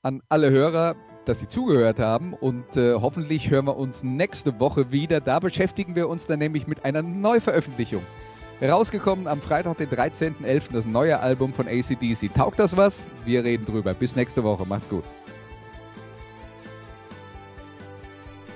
an 0.03 0.23
alle 0.29 0.51
Hörer, 0.51 0.95
dass 1.25 1.41
sie 1.41 1.49
zugehört 1.49 1.99
haben. 1.99 2.35
Und 2.35 2.77
äh, 2.77 2.95
hoffentlich 2.95 3.51
hören 3.51 3.67
wir 3.67 3.77
uns 3.77 4.03
nächste 4.03 4.61
Woche 4.61 4.93
wieder. 4.93 5.21
Da 5.21 5.41
beschäftigen 5.41 5.95
wir 5.95 6.09
uns 6.09 6.27
dann 6.27 6.39
nämlich 6.39 6.67
mit 6.67 6.85
einer 6.85 7.03
Neuveröffentlichung. 7.03 8.03
Rausgekommen 8.61 9.27
am 9.27 9.41
Freitag, 9.41 9.79
den 9.79 9.89
13.11., 9.89 10.73
das 10.73 10.87
neue 10.87 11.19
Album 11.19 11.53
von 11.53 11.67
ACDC. 11.67 12.33
Taugt 12.35 12.59
das 12.59 12.77
was? 12.77 13.03
Wir 13.25 13.43
reden 13.45 13.67
drüber. 13.67 13.95
Bis 13.95 14.17
nächste 14.17 14.45
Woche. 14.45 14.67
Macht's 14.67 14.89
gut. 14.89 15.05